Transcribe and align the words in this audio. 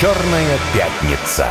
«Черная 0.00 0.56
пятница». 0.72 1.46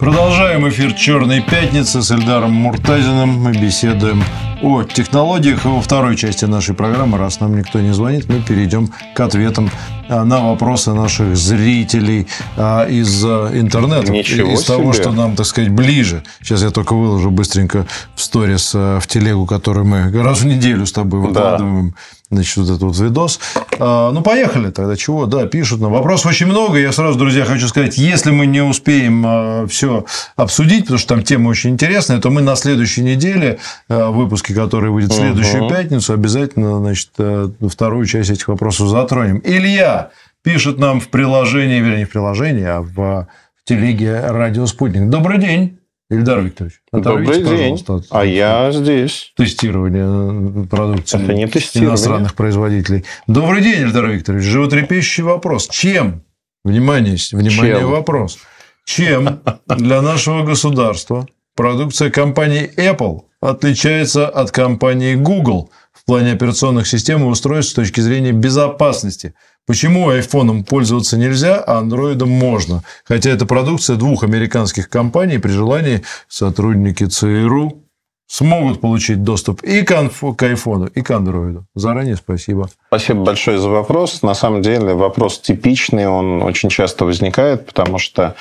Продолжаем 0.00 0.68
эфир 0.68 0.94
«Черной 0.94 1.40
пятницы» 1.40 2.02
с 2.02 2.10
Эльдаром 2.10 2.50
Муртазиным. 2.50 3.28
Мы 3.40 3.52
беседуем 3.52 4.24
о 4.62 4.82
технологиях. 4.82 5.64
Во 5.64 5.80
второй 5.80 6.16
части 6.16 6.44
нашей 6.44 6.74
программы, 6.74 7.18
раз 7.18 7.40
нам 7.40 7.56
никто 7.56 7.80
не 7.80 7.92
звонит, 7.92 8.28
мы 8.28 8.40
перейдем 8.40 8.92
к 9.14 9.20
ответам 9.20 9.70
а, 10.08 10.24
на 10.24 10.40
вопросы 10.40 10.92
наших 10.92 11.36
зрителей 11.36 12.26
а, 12.56 12.86
из 12.86 13.24
а, 13.24 13.50
интернета. 13.52 14.10
Ничего 14.10 14.52
из 14.52 14.64
того, 14.64 14.92
себе. 14.92 15.02
что 15.02 15.12
нам, 15.12 15.36
так 15.36 15.46
сказать, 15.46 15.70
ближе. 15.70 16.24
Сейчас 16.40 16.62
я 16.62 16.70
только 16.70 16.94
выложу 16.94 17.30
быстренько 17.30 17.86
в 18.14 18.20
сторис 18.20 18.74
в 18.74 19.02
телегу, 19.06 19.46
которую 19.46 19.86
мы 19.86 20.10
раз 20.22 20.40
в 20.40 20.46
неделю 20.46 20.86
с 20.86 20.92
тобой 20.92 21.20
выкладываем. 21.20 21.94
Значит, 22.30 22.58
вот 22.58 22.68
этот 22.68 22.82
вот 22.82 22.98
видос. 22.98 23.40
А, 23.78 24.12
Ну, 24.12 24.20
поехали 24.22 24.70
тогда. 24.70 24.96
Чего? 24.96 25.26
Да, 25.26 25.46
пишут 25.46 25.80
нам. 25.80 25.92
Вопросов 25.92 26.26
очень 26.26 26.46
много. 26.46 26.78
Я 26.78 26.92
сразу, 26.92 27.18
друзья, 27.18 27.44
хочу 27.44 27.68
сказать, 27.68 27.96
если 27.96 28.30
мы 28.30 28.46
не 28.46 28.60
успеем 28.60 29.66
все 29.68 30.04
обсудить, 30.36 30.82
потому 30.82 30.98
что 30.98 31.14
там 31.14 31.22
тема 31.22 31.48
очень 31.48 31.70
интересная, 31.70 32.20
то 32.20 32.30
мы 32.30 32.42
на 32.42 32.56
следующей 32.56 33.02
неделе, 33.02 33.58
в 33.88 34.20
выпуске, 34.48 34.54
который 34.54 34.90
выйдет 34.90 35.12
в 35.12 35.16
следующую 35.16 35.64
Мгм. 35.64 35.74
пятницу, 35.74 36.12
обязательно, 36.12 36.78
значит, 36.78 37.10
э, 37.18 37.48
вторую 37.68 38.06
часть 38.06 38.30
этих 38.30 38.48
вопросов 38.48 38.88
затронем. 38.88 39.40
Илья 39.44 40.10
пишет 40.42 40.78
нам 40.78 41.00
в 41.00 41.08
приложении, 41.08 41.80
вернее, 41.80 41.98
не 41.98 42.04
в 42.04 42.10
приложении, 42.10 42.64
а 42.64 42.80
в 42.82 43.26
телеге 43.64 44.20
«Радио 44.20 44.66
Спутник». 44.66 45.08
Добрый 45.10 45.38
день, 45.38 45.78
Ильдар 46.10 46.40
Викторович. 46.40 46.80
Добрый 46.92 47.26
день. 47.42 47.78
от 47.86 48.04
А 48.10 48.24
я 48.24 48.72
здесь. 48.72 49.32
тестирования 49.36 50.66
продукции 50.66 51.22
Это 51.22 51.34
не 51.34 51.46
тестирование. 51.46 51.90
иностранных 51.90 52.34
производителей. 52.34 53.04
Добрый 53.26 53.60
день, 53.62 53.82
Ильдар 53.82 54.06
Викторович. 54.06 54.44
Животрепещущий 54.44 55.22
вопрос. 55.22 55.68
Чем? 55.68 56.22
Внимание, 56.64 57.16
внимание, 57.32 57.80
Чем? 57.80 57.90
вопрос. 57.90 58.38
Чем 58.86 59.40
для 59.66 60.00
нашего 60.00 60.44
государства 60.44 61.26
продукция 61.54 62.10
компании 62.10 62.70
Apple 62.76 63.22
отличается 63.40 64.28
от 64.28 64.50
компании 64.50 65.14
Google 65.14 65.70
в 65.92 66.04
плане 66.04 66.32
операционных 66.32 66.86
систем 66.86 67.22
и 67.22 67.26
устройств 67.26 67.72
с 67.72 67.74
точки 67.74 68.00
зрения 68.00 68.32
безопасности? 68.32 69.34
Почему 69.66 70.08
айфоном 70.08 70.64
пользоваться 70.64 71.18
нельзя, 71.18 71.56
а 71.56 71.78
андроидом 71.78 72.30
можно? 72.30 72.82
Хотя 73.04 73.30
это 73.30 73.44
продукция 73.44 73.96
двух 73.96 74.24
американских 74.24 74.88
компаний, 74.88 75.38
при 75.38 75.50
желании 75.50 76.02
сотрудники 76.26 77.04
ЦРУ 77.04 77.84
смогут 78.28 78.80
получить 78.80 79.22
доступ 79.22 79.62
и 79.62 79.82
к, 79.82 80.10
к 80.36 80.42
айфону, 80.42 80.86
и 80.86 81.00
к 81.00 81.10
андроиду. 81.10 81.66
Заранее 81.74 82.16
спасибо. 82.16 82.68
Спасибо 82.88 83.24
большое 83.24 83.58
за 83.58 83.68
вопрос. 83.68 84.22
На 84.22 84.34
самом 84.34 84.62
деле 84.62 84.94
вопрос 84.94 85.40
типичный, 85.40 86.06
он 86.06 86.42
очень 86.42 86.68
часто 86.68 87.04
возникает, 87.04 87.66
потому 87.66 87.98
что 87.98 88.36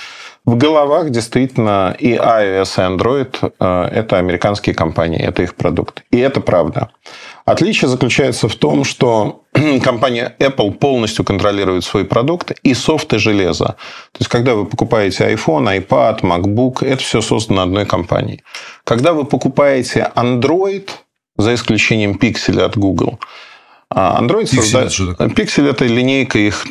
в 0.48 0.56
головах 0.56 1.10
действительно 1.10 1.94
и 2.00 2.14
iOS, 2.14 2.78
и 2.78 2.82
Android 2.82 3.54
э,– 3.60 3.90
это 3.92 4.18
американские 4.18 4.74
компании, 4.74 5.20
это 5.20 5.44
их 5.44 5.56
продукт. 5.56 6.04
И 6.10 6.18
это 6.18 6.40
правда. 6.40 6.90
Отличие 7.44 7.90
заключается 7.90 8.48
в 8.48 8.56
том, 8.56 8.86
что 8.86 9.44
компания 9.84 10.38
Apple 10.40 10.72
полностью 10.72 11.26
контролирует 11.26 11.84
свой 11.84 12.06
продукт 12.06 12.54
и 12.64 12.74
софт, 12.74 13.14
и 13.14 13.18
железо. 13.18 13.76
То 14.14 14.20
есть, 14.20 14.30
когда 14.30 14.54
вы 14.56 14.66
покупаете 14.66 15.26
iPhone, 15.26 15.86
iPad, 15.86 16.22
MacBook, 16.22 16.86
это 16.86 17.04
все 17.04 17.20
создано 17.20 17.64
одной 17.64 17.86
компанией. 17.86 18.42
Когда 18.86 19.12
вы 19.12 19.26
покупаете 19.26 20.10
Android, 20.16 20.90
за 21.38 21.54
исключением 21.54 22.18
пикселя 22.18 22.66
от 22.66 22.78
Google, 22.78 23.20
а 23.90 24.22
Android 24.22 24.44
Pixel 24.44 24.62
создает... 24.62 24.92
это 24.92 25.08
такое? 25.08 25.30
Пиксель– 25.30 25.68
это 25.70 25.86
линейка 25.86 26.40
их, 26.40 26.66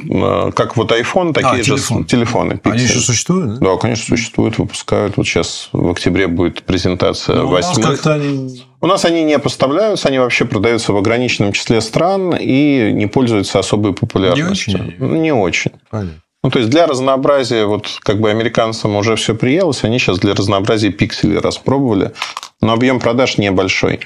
как 0.54 0.76
вот 0.76 0.92
iPhone, 0.92 1.32
такие 1.32 1.62
же 1.62 1.74
телефон. 1.74 2.04
телефоны. 2.04 2.60
Они 2.62 2.76
Pixel. 2.76 2.82
еще 2.82 3.00
существуют? 3.00 3.58
Да? 3.58 3.70
Да, 3.72 3.76
конечно, 3.78 4.04
существуют, 4.16 4.58
выпускают. 4.58 5.16
Вот 5.16 5.26
сейчас 5.26 5.70
в 5.72 5.90
октябре 5.90 6.26
будет 6.26 6.62
презентация 6.62 7.36
Ну, 7.36 7.48
у 7.48 7.52
нас 7.52 8.06
они... 8.06 8.62
У 8.82 8.86
нас 8.86 9.04
они 9.06 9.24
не 9.24 9.38
поставляются, 9.38 10.08
они 10.08 10.18
вообще 10.18 10.44
продаются 10.44 10.92
в 10.92 10.96
ограниченном 10.98 11.52
числе 11.52 11.80
стран 11.80 12.36
и 12.38 12.92
не 12.92 13.06
пользуются 13.06 13.58
особой 13.58 13.94
популярностью. 13.94 14.78
Не 14.78 15.06
очень? 15.06 15.22
Не 15.22 15.32
очень. 15.32 15.72
Понятно. 15.90 16.22
Ну, 16.44 16.50
то 16.50 16.58
есть 16.60 16.70
для 16.70 16.86
разнообразия, 16.86 17.64
вот 17.64 17.88
как 18.00 18.20
бы 18.20 18.30
американцам 18.30 18.94
уже 18.94 19.16
все 19.16 19.34
приелось, 19.34 19.82
они 19.82 19.98
сейчас 19.98 20.18
для 20.20 20.34
разнообразия 20.34 20.90
пиксели 20.90 21.36
распробовали, 21.36 22.12
но 22.60 22.74
объем 22.74 23.00
продаж 23.00 23.38
небольшой. 23.38 24.00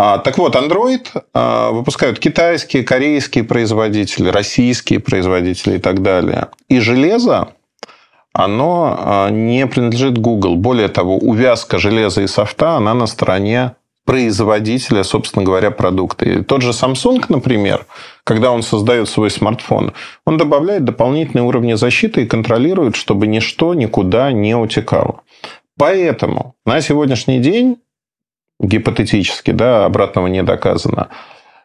А, 0.00 0.18
так 0.18 0.38
вот, 0.38 0.54
Android 0.54 1.08
а, 1.34 1.72
выпускают 1.72 2.20
китайские, 2.20 2.84
корейские 2.84 3.42
производители, 3.42 4.28
российские 4.28 5.00
производители 5.00 5.74
и 5.74 5.78
так 5.80 6.02
далее. 6.02 6.50
И 6.68 6.78
железо, 6.78 7.48
оно 8.32 8.96
а, 8.96 9.28
не 9.30 9.66
принадлежит 9.66 10.16
Google. 10.16 10.54
Более 10.54 10.86
того, 10.86 11.18
увязка 11.18 11.78
железа 11.78 12.22
и 12.22 12.28
софта, 12.28 12.76
она 12.76 12.94
на 12.94 13.08
стороне 13.08 13.72
производителя, 14.04 15.02
собственно 15.02 15.44
говоря, 15.44 15.72
продукта. 15.72 16.26
И 16.26 16.42
тот 16.44 16.62
же 16.62 16.70
Samsung, 16.70 17.24
например, 17.28 17.84
когда 18.22 18.52
он 18.52 18.62
создает 18.62 19.08
свой 19.08 19.30
смартфон, 19.30 19.94
он 20.24 20.36
добавляет 20.36 20.84
дополнительные 20.84 21.42
уровни 21.42 21.74
защиты 21.74 22.22
и 22.22 22.26
контролирует, 22.26 22.94
чтобы 22.94 23.26
ничто 23.26 23.74
никуда 23.74 24.30
не 24.30 24.54
утекало. 24.54 25.22
Поэтому 25.76 26.54
на 26.64 26.80
сегодняшний 26.82 27.40
день, 27.40 27.78
гипотетически, 28.60 29.50
да, 29.52 29.84
обратного 29.84 30.26
не 30.26 30.42
доказано, 30.42 31.08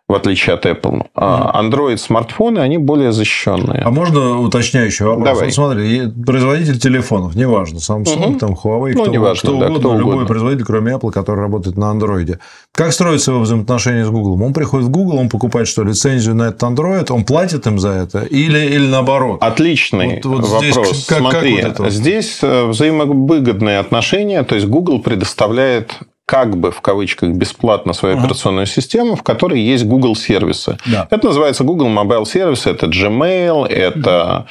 в 0.10 0.16
отличие 0.16 0.54
от 0.56 0.66
Apple, 0.66 1.06
а 1.16 1.60
Android-смартфоны, 1.64 2.60
они 2.60 2.78
более 2.78 3.14
защищенные. 3.14 3.82
А 3.86 3.90
можно 3.90 4.38
уточняющий 4.42 5.06
вопрос? 5.06 5.26
Давай. 5.26 5.46
Вот 5.46 5.54
смотри, 5.54 6.08
производитель 6.26 6.78
телефонов, 6.78 7.36
неважно, 7.36 7.78
Samsung, 7.78 8.28
Мгм. 8.32 8.38
там, 8.40 8.50
Huawei, 8.52 8.92
Ну, 8.96 9.04
кто, 9.04 9.12
неважно, 9.12 9.50
кто 9.50 9.60
да, 9.60 9.66
угодно, 9.68 9.80
кто 9.80 9.94
любой 9.98 10.04
угодно. 10.16 10.28
производитель, 10.28 10.66
кроме 10.66 10.92
Apple, 10.96 11.10
который 11.12 11.40
работает 11.40 11.78
на 11.78 11.86
Android. 11.86 12.38
Как 12.74 12.92
строится 12.92 13.32
его 13.32 13.40
взаимоотношения 13.40 14.04
с 14.06 14.10
Google? 14.10 14.44
Он 14.44 14.52
приходит 14.54 14.88
в 14.88 14.92
Google, 14.92 15.18
он 15.20 15.30
покупает 15.30 15.70
что, 15.70 15.84
лицензию 15.84 16.36
на 16.36 16.50
этот 16.50 16.62
Android, 16.64 17.10
он 17.10 17.24
платит 17.24 17.66
им 17.66 17.80
за 17.80 17.90
это 17.92 18.24
или, 18.24 18.60
или 18.60 18.86
наоборот? 18.86 19.38
Отличный 19.42 20.22
Вот- 20.22 20.42
вот 20.42 20.46
здесь 20.60 20.76
вопрос. 20.76 21.06
как- 21.06 21.20
как 21.20 21.32
Смотри, 21.32 21.56
вот 21.56 21.64
это 21.72 21.90
здесь 21.90 22.40
э, 22.44 22.66
взаимовыгодные 22.66 23.80
отношения, 23.80 24.44
то 24.44 24.56
есть 24.56 24.68
Google 24.68 25.00
предоставляет 25.00 25.94
как 26.34 26.58
бы 26.58 26.72
в 26.72 26.82
кавычках 26.82 27.30
бесплатно 27.30 27.94
свою 27.94 28.16
Ага. 28.16 28.24
операционную 28.24 28.66
систему, 28.66 29.16
в 29.16 29.22
которой 29.22 29.62
есть 29.62 29.86
Google 29.86 30.16
сервисы. 30.16 30.78
Да. 30.88 31.08
Это 31.12 31.28
называется 31.28 31.64
Google 31.64 31.90
Mobile 31.90 32.24
Service, 32.24 32.68
это 32.68 32.88
Gmail, 32.88 33.68
это 33.68 34.48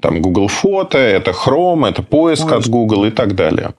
там 0.00 0.22
Google 0.22 0.48
Фото, 0.48 0.96
это 0.96 1.32
Chrome, 1.32 1.90
это 1.90 2.02
поиск 2.02 2.48
Поиск. 2.48 2.56
от 2.66 2.68
Google 2.70 3.04
и 3.04 3.10
так 3.10 3.34
далее. 3.34 3.74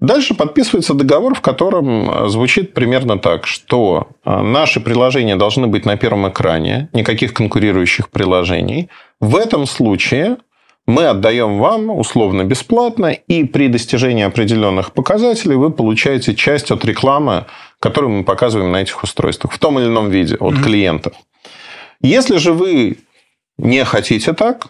Дальше 0.00 0.34
подписывается 0.34 0.94
договор, 0.94 1.36
в 1.36 1.40
котором 1.40 2.10
э, 2.10 2.28
звучит 2.28 2.74
примерно 2.74 3.16
так, 3.16 3.46
что 3.46 4.08
э, 4.24 4.42
наши 4.42 4.80
приложения 4.80 5.36
должны 5.36 5.68
быть 5.68 5.86
на 5.86 5.96
первом 5.96 6.28
экране, 6.28 6.88
никаких 6.92 7.32
конкурирующих 7.32 8.10
приложений. 8.10 8.88
В 9.20 9.36
этом 9.36 9.66
случае 9.66 10.38
мы 10.86 11.06
отдаем 11.06 11.58
вам 11.58 11.90
условно 11.90 12.44
бесплатно, 12.44 13.12
и 13.12 13.44
при 13.44 13.68
достижении 13.68 14.24
определенных 14.24 14.92
показателей 14.92 15.54
вы 15.54 15.70
получаете 15.70 16.34
часть 16.34 16.70
от 16.70 16.84
рекламы, 16.84 17.46
которую 17.78 18.12
мы 18.12 18.24
показываем 18.24 18.72
на 18.72 18.82
этих 18.82 19.02
устройствах 19.02 19.52
в 19.52 19.58
том 19.58 19.78
или 19.78 19.86
ином 19.86 20.10
виде 20.10 20.36
от 20.36 20.58
клиентов. 20.58 21.14
Если 22.00 22.36
же 22.38 22.52
вы 22.52 22.98
не 23.58 23.84
хотите 23.84 24.32
так, 24.32 24.68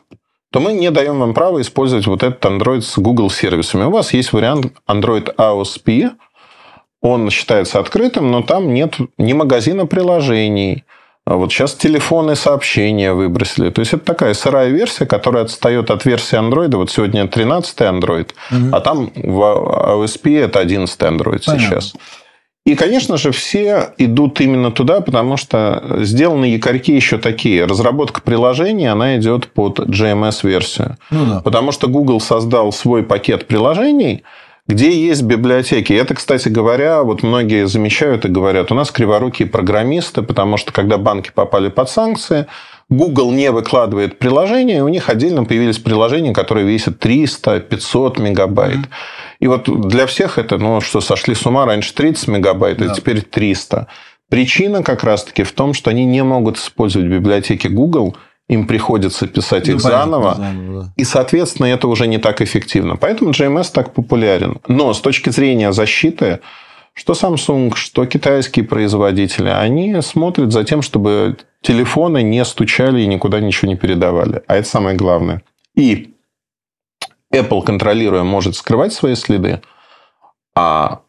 то 0.50 0.60
мы 0.60 0.74
не 0.74 0.90
даем 0.90 1.18
вам 1.18 1.32
право 1.32 1.62
использовать 1.62 2.06
вот 2.06 2.22
этот 2.22 2.44
Android 2.44 2.82
с 2.82 2.98
Google 2.98 3.30
сервисами. 3.30 3.84
У 3.84 3.90
вас 3.90 4.12
есть 4.12 4.34
вариант 4.34 4.66
Android 4.86 5.34
AOSP. 5.34 6.10
Он 7.00 7.30
считается 7.30 7.80
открытым, 7.80 8.30
но 8.30 8.42
там 8.42 8.74
нет 8.74 8.96
ни 9.16 9.32
магазина 9.32 9.86
приложений. 9.86 10.84
А 11.24 11.36
Вот 11.36 11.52
сейчас 11.52 11.74
телефоны 11.74 12.34
сообщения 12.34 13.12
выбросили. 13.12 13.70
То 13.70 13.80
есть, 13.80 13.94
это 13.94 14.04
такая 14.04 14.34
сырая 14.34 14.68
версия, 14.70 15.06
которая 15.06 15.44
отстает 15.44 15.90
от 15.90 16.04
версии 16.04 16.36
Android. 16.36 16.74
Вот 16.76 16.90
сегодня 16.90 17.28
13 17.28 17.78
Android, 17.80 18.30
а 18.72 18.80
там 18.80 19.10
в 19.14 19.40
AOSP 19.40 20.44
это 20.44 20.58
11 20.58 20.98
Android 21.00 21.44
Понятно. 21.44 21.58
сейчас. 21.58 21.94
И, 22.64 22.76
конечно 22.76 23.16
же, 23.16 23.32
все 23.32 23.92
идут 23.98 24.40
именно 24.40 24.70
туда, 24.70 25.00
потому 25.00 25.36
что 25.36 25.82
сделаны 26.00 26.44
якорьки 26.44 26.92
еще 26.92 27.18
такие. 27.18 27.64
Разработка 27.64 28.20
приложений, 28.20 28.86
она 28.86 29.16
идет 29.16 29.48
под 29.48 29.80
GMS-версию. 29.80 30.96
Ну 31.10 31.26
да. 31.26 31.40
Потому 31.40 31.72
что 31.72 31.88
Google 31.88 32.20
создал 32.20 32.72
свой 32.72 33.02
пакет 33.02 33.48
приложений, 33.48 34.22
где 34.68 34.92
есть 34.92 35.22
библиотеки. 35.22 35.92
Это, 35.92 36.14
кстати 36.14 36.48
говоря, 36.48 37.02
вот 37.02 37.22
многие 37.22 37.66
замечают 37.66 38.24
и 38.24 38.28
говорят, 38.28 38.70
у 38.70 38.74
нас 38.74 38.90
криворукие 38.90 39.48
программисты, 39.48 40.22
потому 40.22 40.56
что 40.56 40.72
когда 40.72 40.98
банки 40.98 41.30
попали 41.34 41.68
под 41.68 41.90
санкции, 41.90 42.46
Google 42.88 43.32
не 43.32 43.50
выкладывает 43.50 44.18
приложения, 44.18 44.78
и 44.78 44.82
у 44.82 44.88
них 44.88 45.08
отдельно 45.08 45.44
появились 45.44 45.78
приложения, 45.78 46.32
которые 46.32 46.66
весят 46.66 46.98
300, 46.98 47.60
500 47.60 48.18
мегабайт. 48.18 48.80
И 49.40 49.46
вот 49.46 49.64
для 49.88 50.06
всех 50.06 50.38
это, 50.38 50.58
ну, 50.58 50.80
что 50.80 51.00
сошли 51.00 51.34
с 51.34 51.44
ума, 51.46 51.64
раньше 51.64 51.94
30 51.94 52.28
мегабайт, 52.28 52.80
а 52.82 52.86
Да. 52.88 52.94
теперь 52.94 53.22
300. 53.22 53.88
Причина 54.28 54.82
как 54.82 55.04
раз-таки 55.04 55.42
в 55.42 55.52
том, 55.52 55.74
что 55.74 55.90
они 55.90 56.04
не 56.04 56.22
могут 56.22 56.56
использовать 56.56 57.08
библиотеки 57.08 57.66
Google, 57.66 58.16
им 58.52 58.66
приходится 58.66 59.26
писать 59.26 59.66
Ну, 59.66 59.76
их 59.76 59.82
понятно, 59.82 60.12
заново. 60.12 60.34
заново, 60.34 60.82
да. 60.82 60.92
И, 60.96 61.04
соответственно, 61.04 61.66
это 61.66 61.88
уже 61.88 62.06
не 62.06 62.18
так 62.18 62.42
эффективно. 62.42 62.96
Поэтому 62.96 63.30
GMS 63.30 63.70
так 63.72 63.94
популярен. 63.94 64.60
Но 64.68 64.92
с 64.92 65.00
точки 65.00 65.30
зрения 65.30 65.72
защиты, 65.72 66.40
что 66.92 67.14
Samsung, 67.14 67.74
что 67.74 68.04
китайские 68.04 68.64
производители, 68.66 69.48
они 69.48 70.00
смотрят 70.02 70.52
за 70.52 70.64
тем, 70.64 70.82
чтобы 70.82 71.36
телефоны 71.62 72.22
не 72.22 72.44
стучали 72.44 73.00
и 73.00 73.06
никуда 73.06 73.40
ничего 73.40 73.68
не 73.68 73.76
передавали. 73.76 74.42
А 74.46 74.56
это 74.56 74.68
самое 74.68 74.96
главное. 74.96 75.40
И 75.74 76.14
Apple, 77.34 77.62
контролируя, 77.64 78.24
может 78.24 78.54
скрывать 78.56 78.92
свои 78.92 79.14
следы, 79.14 79.62
а 80.54 81.00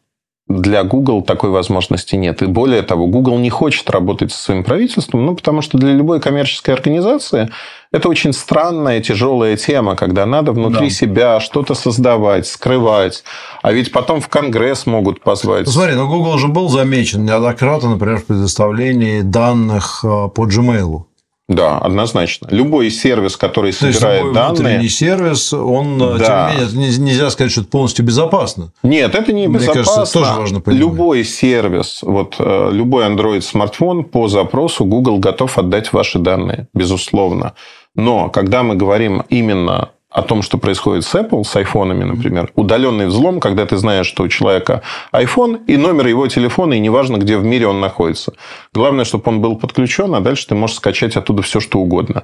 для 0.46 0.84
Google 0.84 1.22
такой 1.22 1.48
возможности 1.50 2.16
нет. 2.16 2.42
И 2.42 2.46
более 2.46 2.82
того, 2.82 3.06
Google 3.06 3.38
не 3.38 3.48
хочет 3.48 3.88
работать 3.88 4.30
со 4.30 4.38
своим 4.38 4.62
правительством, 4.62 5.24
ну, 5.24 5.34
потому 5.34 5.62
что 5.62 5.78
для 5.78 5.92
любой 5.92 6.20
коммерческой 6.20 6.74
организации 6.74 7.48
это 7.92 8.10
очень 8.10 8.34
странная, 8.34 9.00
тяжелая 9.00 9.56
тема, 9.56 9.96
когда 9.96 10.26
надо 10.26 10.52
внутри 10.52 10.88
Да. 10.88 10.94
себя 10.94 11.40
что-то 11.40 11.74
создавать, 11.74 12.46
скрывать. 12.46 13.24
А 13.62 13.72
ведь 13.72 13.90
потом 13.90 14.20
в 14.20 14.28
Конгресс 14.28 14.84
могут 14.84 15.22
позвать. 15.22 15.66
Смотри, 15.66 15.94
ну 15.94 16.06
Google 16.08 16.36
же 16.36 16.48
был 16.48 16.68
замечен 16.68 17.24
неоднократно, 17.24 17.90
например, 17.90 18.18
в 18.18 18.26
предоставлении 18.26 19.22
данных 19.22 20.00
э, 20.04 20.28
по 20.28 20.46
Gmail. 20.46 21.04
Да, 21.46 21.76
однозначно. 21.78 22.48
Любой 22.50 22.90
сервис, 22.90 23.36
который 23.36 23.72
То 23.72 23.92
собирает 23.92 24.20
любой 24.20 24.34
данные... 24.34 24.54
внутренний 24.56 24.88
сервис, 24.88 25.52
он, 25.52 26.02
э, 26.02 26.18
Да. 26.18 26.52
тем 26.56 26.68
не 26.68 26.86
менее, 26.86 26.98
нельзя 26.98 27.28
сказать, 27.28 27.52
что 27.52 27.60
это 27.60 27.70
полностью 27.70 28.02
безопасно. 28.04 28.72
Нет, 28.82 29.14
это 29.14 29.30
не 29.32 29.46
Мне 29.46 29.58
безопасно. 29.58 29.82
кажется, 29.94 30.12
тоже 30.18 30.32
важно 30.32 30.60
понимать. 30.60 30.80
Любой 30.80 31.24
сервис, 31.24 31.98
вот 32.02 32.36
э, 32.38 32.70
любой 32.72 33.06
Android-смартфон 33.06 34.04
по 34.04 34.28
запросу 34.28 34.86
Google 34.86 35.18
готов 35.18 35.58
отдать 35.58 35.92
ваши 35.92 36.18
данные, 36.18 36.68
безусловно. 36.72 37.52
Но 37.94 38.30
когда 38.30 38.62
мы 38.62 38.74
говорим 38.74 39.22
именно 39.28 39.90
о 40.14 40.22
том, 40.22 40.42
что 40.42 40.58
происходит 40.58 41.04
с 41.04 41.12
Apple, 41.16 41.42
с 41.42 41.56
айфонами, 41.56 42.04
например, 42.04 42.52
удаленный 42.54 43.08
взлом, 43.08 43.40
когда 43.40 43.66
ты 43.66 43.76
знаешь, 43.76 44.06
что 44.06 44.22
у 44.22 44.28
человека 44.28 44.82
iPhone 45.12 45.64
и 45.66 45.76
номер 45.76 46.06
его 46.06 46.28
телефона, 46.28 46.74
и 46.74 46.78
неважно, 46.78 47.16
где 47.16 47.36
в 47.36 47.44
мире 47.44 47.66
он 47.66 47.80
находится. 47.80 48.32
Главное, 48.72 49.04
чтобы 49.04 49.24
он 49.26 49.40
был 49.40 49.56
подключен, 49.56 50.14
а 50.14 50.20
дальше 50.20 50.46
ты 50.46 50.54
можешь 50.54 50.76
скачать 50.76 51.16
оттуда 51.16 51.42
все, 51.42 51.58
что 51.58 51.80
угодно. 51.80 52.22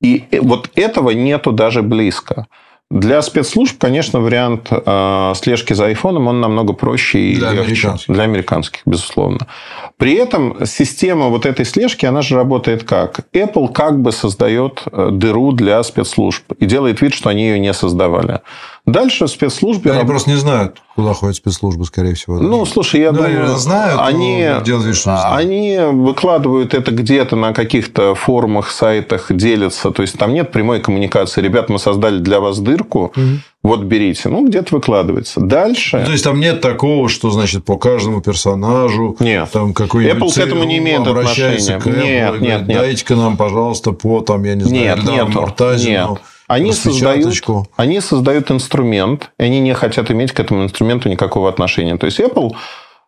И 0.00 0.24
э, 0.30 0.40
вот 0.40 0.70
этого 0.74 1.10
нету 1.10 1.52
даже 1.52 1.82
близко. 1.82 2.46
Для 2.90 3.22
спецслужб, 3.22 3.78
конечно, 3.78 4.18
вариант 4.18 4.68
э, 4.70 5.32
слежки 5.36 5.74
за 5.74 5.86
айфоном, 5.86 6.26
он 6.26 6.40
намного 6.40 6.72
проще 6.72 7.20
и 7.20 7.36
Для 7.36 7.52
легче. 7.52 7.66
американских. 7.66 8.14
Для 8.14 8.24
американских, 8.24 8.80
безусловно. 8.84 9.46
При 9.96 10.14
этом 10.14 10.66
система 10.66 11.28
вот 11.28 11.46
этой 11.46 11.64
слежки, 11.64 12.04
она 12.04 12.22
же 12.22 12.34
работает 12.34 12.82
как? 12.82 13.20
Apple 13.32 13.72
как 13.72 14.02
бы 14.02 14.10
создает 14.10 14.82
э, 14.90 15.10
дыру 15.12 15.52
для 15.52 15.80
спецслужб 15.84 16.42
и 16.58 16.66
делает 16.66 17.00
вид, 17.00 17.14
что 17.14 17.28
они 17.30 17.42
ее 17.44 17.60
не 17.60 17.72
создавали. 17.72 18.40
Дальше 18.86 19.28
спецслужбы... 19.28 19.90
Они 19.90 20.04
просто 20.04 20.30
не 20.30 20.36
знают, 20.36 20.78
куда 20.96 21.12
ходят 21.14 21.36
спецслужбы, 21.36 21.84
скорее 21.84 22.14
всего. 22.14 22.38
да. 22.38 22.44
ну, 22.44 22.64
слушай, 22.66 23.00
я 23.00 23.12
Ну, 23.12 23.18
думаю, 23.18 23.44
они 23.46 23.58
знают, 23.58 24.00
они, 24.02 24.46
делают 24.64 24.86
вид, 24.86 24.96
что 24.96 25.10
не 25.10 25.16
знают. 25.18 25.38
они 25.38 25.78
выкладывают 25.92 26.74
это 26.74 26.90
где-то 26.90 27.36
на 27.36 27.52
каких-то 27.52 28.14
форумах, 28.14 28.70
сайтах, 28.70 29.26
делятся. 29.30 29.90
То 29.90 30.02
есть, 30.02 30.18
там 30.18 30.32
нет 30.34 30.50
прямой 30.50 30.80
коммуникации. 30.80 31.40
Ребят, 31.40 31.68
мы 31.68 31.78
создали 31.78 32.18
для 32.18 32.40
вас 32.40 32.58
дырку, 32.58 33.12
вот 33.62 33.80
берите. 33.82 34.28
Ну, 34.30 34.46
где-то 34.48 34.74
выкладывается. 34.76 35.40
Дальше... 35.40 36.02
То 36.04 36.12
есть 36.12 36.24
там 36.24 36.40
нет 36.40 36.62
такого, 36.62 37.08
что 37.10 37.30
значит 37.30 37.64
по 37.64 37.76
каждому 37.76 38.22
персонажу 38.22 39.16
Нет. 39.20 39.50
там 39.52 39.74
какой-нибудь 39.74 40.32
Apple 40.32 40.34
к 40.34 40.38
этому 40.38 40.64
не 40.64 40.78
имеет 40.78 41.06
отношения. 41.06 41.78
к 41.78 41.86
Apple 41.86 42.00
и 42.00 42.06
Нет, 42.06 42.26
говорит, 42.28 42.42
нет, 42.42 42.68
нет. 42.68 42.78
Дайте-ка 42.78 43.16
нам, 43.16 43.36
пожалуйста, 43.36 43.92
по 43.92 44.20
там 44.22 44.44
я 44.44 44.54
не 44.54 44.64
знаю, 44.64 44.82
Нет, 44.82 44.98
Эльдару 45.00 45.16
нету. 45.28 45.40
Муртазину 45.40 46.10
Нет. 46.12 46.20
Они 46.50 46.72
создают, 46.72 47.32
они 47.76 48.00
создают 48.00 48.50
инструмент, 48.50 49.30
и 49.38 49.44
они 49.44 49.60
не 49.60 49.72
хотят 49.72 50.10
иметь 50.10 50.32
к 50.32 50.40
этому 50.40 50.64
инструменту 50.64 51.08
никакого 51.08 51.48
отношения. 51.48 51.96
То 51.96 52.06
есть 52.06 52.18
Apple 52.18 52.56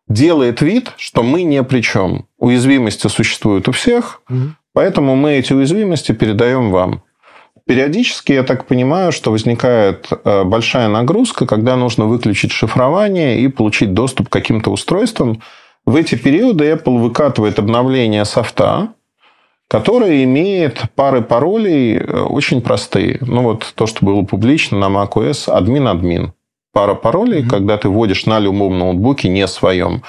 делает 0.06 0.61
вид, 0.61 0.93
что 0.97 1.25
мы 1.25 1.43
ни 1.43 1.59
при 1.61 1.81
чем. 1.81 2.27
Уязвимости 2.39 3.09
существуют 3.09 3.67
у 3.67 3.73
всех, 3.73 4.23
поэтому 4.73 5.17
мы 5.17 5.33
эти 5.33 5.53
уязвимости 5.53 6.12
передаем 6.12 6.71
вам. 6.71 7.03
Периодически, 7.67 8.31
я 8.31 8.44
так 8.44 8.67
понимаю, 8.67 9.11
что 9.11 9.33
возникает 9.33 10.06
э, 10.25 10.44
большая 10.44 10.87
нагрузка, 10.87 11.44
когда 11.44 11.75
нужно 11.75 12.06
выключить 12.06 12.53
шифрование 12.53 13.41
и 13.41 13.49
получить 13.49 13.93
доступ 13.93 14.29
к 14.29 14.33
каким-то 14.33 14.71
устройствам. 14.71 15.43
В 15.85 15.97
эти 15.97 16.15
периоды 16.15 16.71
Apple 16.71 16.99
выкатывает 16.99 17.59
обновление 17.59 18.25
софта, 18.25 18.91
которое 19.72 20.22
имеет 20.24 20.82
пары 20.96 21.22
паролей 21.22 21.96
э, 21.96 22.20
очень 22.20 22.60
простые. 22.60 23.16
Ну, 23.22 23.40
вот 23.40 23.72
то, 23.74 23.86
что 23.86 24.04
было 24.04 24.22
публично 24.22 24.78
на 24.78 24.94
macOS, 24.94 25.48
админ-админ. 25.48 26.34
Пара 26.74 26.94
паролей, 26.94 27.40
Мгм. 27.40 27.48
когда 27.48 27.78
ты 27.78 27.88
вводишь 27.88 28.26
на 28.26 28.38
любом 28.38 28.78
ноутбуке, 28.78 29.30
не 29.30 29.46
своем, 29.48 30.02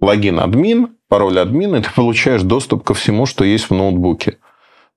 логин 0.00 0.38
админ, 0.38 0.90
пароль 1.08 1.40
админ, 1.40 1.74
и 1.74 1.82
ты 1.82 1.90
получаешь 1.92 2.42
доступ 2.42 2.84
ко 2.84 2.94
всему, 2.94 3.26
что 3.26 3.42
есть 3.42 3.70
в 3.70 3.74
ноутбуке. 3.74 4.36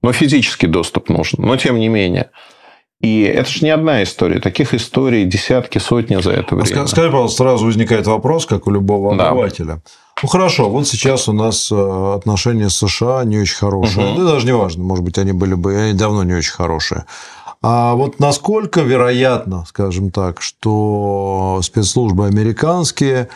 Но 0.04 0.14
физический 0.14 0.68
доступ 0.68 1.10
нужен. 1.10 1.44
Но 1.44 1.58
тем 1.58 1.80
не 1.80 1.88
менее. 1.88 2.30
И 3.02 3.22
это 3.22 3.50
же 3.50 3.64
не 3.66 3.72
одна 3.72 4.04
история. 4.04 4.40
Таких 4.40 4.74
историй 4.74 5.26
десятки, 5.26 5.80
сотни 5.80 6.22
за 6.22 6.32
это 6.32 6.56
А 6.56 6.56
время. 6.56 6.82
ска- 6.84 6.88
Скажи, 6.88 7.10
пожалуйста, 7.10 7.38
сразу 7.44 7.66
возникает 7.66 8.06
вопрос, 8.08 8.46
как 8.46 8.68
у 8.68 8.72
любого 8.72 9.16
Да. 9.18 9.30
обывателя. 9.30 9.82
Ну 10.22 10.30
хорошо, 10.30 10.70
вот 10.70 10.88
сейчас 10.88 11.28
у 11.28 11.34
нас 11.34 11.72
э, 11.72 12.14
отношения 12.16 12.70
с 12.70 12.76
США 12.78 13.24
не 13.24 13.40
очень 13.40 13.56
хорошие. 13.58 14.06
Мгм. 14.14 14.18
Да 14.26 14.32
даже 14.34 14.46
не 14.46 14.54
важно, 14.54 14.84
может 14.84 15.04
быть, 15.04 15.18
они 15.18 15.32
были 15.32 15.56
бы 15.56 15.76
они 15.76 15.94
давно 15.94 16.24
не 16.24 16.34
очень 16.36 16.52
хорошие. 16.52 17.06
А 17.64 17.94
вот 17.96 18.20
насколько 18.20 18.82
вероятно, 18.82 19.66
скажем 19.68 20.12
так, 20.12 20.42
что 20.42 21.60
спецслужбы 21.64 22.28
американские 22.28 23.30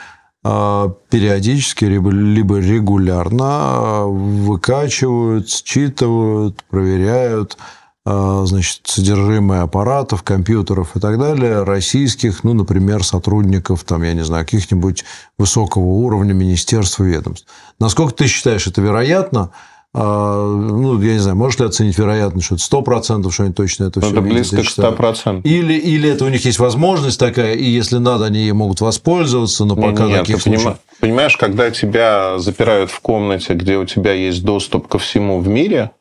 э, 0.44 0.90
периодически 1.10 1.86
либо, 1.86 2.60
регулярно 2.60 3.70
э, 3.78 4.04
выкачивают, 4.06 5.50
считывают, 5.50 6.64
проверяют 6.70 7.58
значит, 8.06 8.82
содержимое 8.84 9.62
аппаратов, 9.62 10.22
компьютеров 10.22 10.96
и 10.96 11.00
так 11.00 11.18
далее 11.18 11.64
российских, 11.64 12.44
ну, 12.44 12.54
например, 12.54 13.04
сотрудников, 13.04 13.84
там, 13.84 14.04
я 14.04 14.14
не 14.14 14.24
знаю, 14.24 14.46
каких-нибудь 14.46 15.04
высокого 15.40 15.86
уровня 15.86 16.34
министерств 16.34 17.00
и 17.00 17.04
ведомств. 17.04 17.48
Насколько 17.80 18.14
ты 18.14 18.28
считаешь 18.28 18.68
это 18.68 18.82
вероятно? 18.82 19.52
А, 19.98 20.46
Ну, 20.46 21.02
я 21.02 21.14
не 21.14 21.20
знаю, 21.20 21.38
можешь 21.38 21.60
ли 21.60 21.66
оценить 21.66 21.98
вероятность, 21.98 22.46
что 22.46 22.56
это 22.56 22.92
100%, 22.92 23.32
что 23.32 23.44
они 23.44 23.54
точно 23.54 23.86
это 23.86 24.02
все 24.02 24.12
Это 24.12 24.22
близко 24.22 24.58
к 24.58 24.66
100%. 24.66 25.42
Или, 25.44 25.74
или 25.74 26.10
это 26.10 26.26
у 26.26 26.30
них 26.30 26.44
есть 26.46 26.60
возможность 26.60 27.18
такая, 27.18 27.54
и 27.56 27.64
если 27.64 27.98
надо, 27.98 28.26
они 28.26 28.40
ей 28.40 28.52
могут 28.52 28.82
воспользоваться, 28.82 29.64
но 29.64 29.76
пока 29.76 30.06
Нет, 30.06 30.20
таких 30.20 30.42
случаев... 30.42 30.78
понимаешь, 31.00 31.38
когда 31.38 31.72
тебя 31.72 32.38
запирают 32.40 32.92
в 32.92 33.00
комнате, 33.00 33.54
где 33.54 33.78
у 33.78 33.86
тебя 33.86 34.12
есть 34.12 34.44
доступ 34.44 34.88
ко 34.90 35.00
всему 35.00 35.40
в 35.40 35.48
мире, 35.48 35.92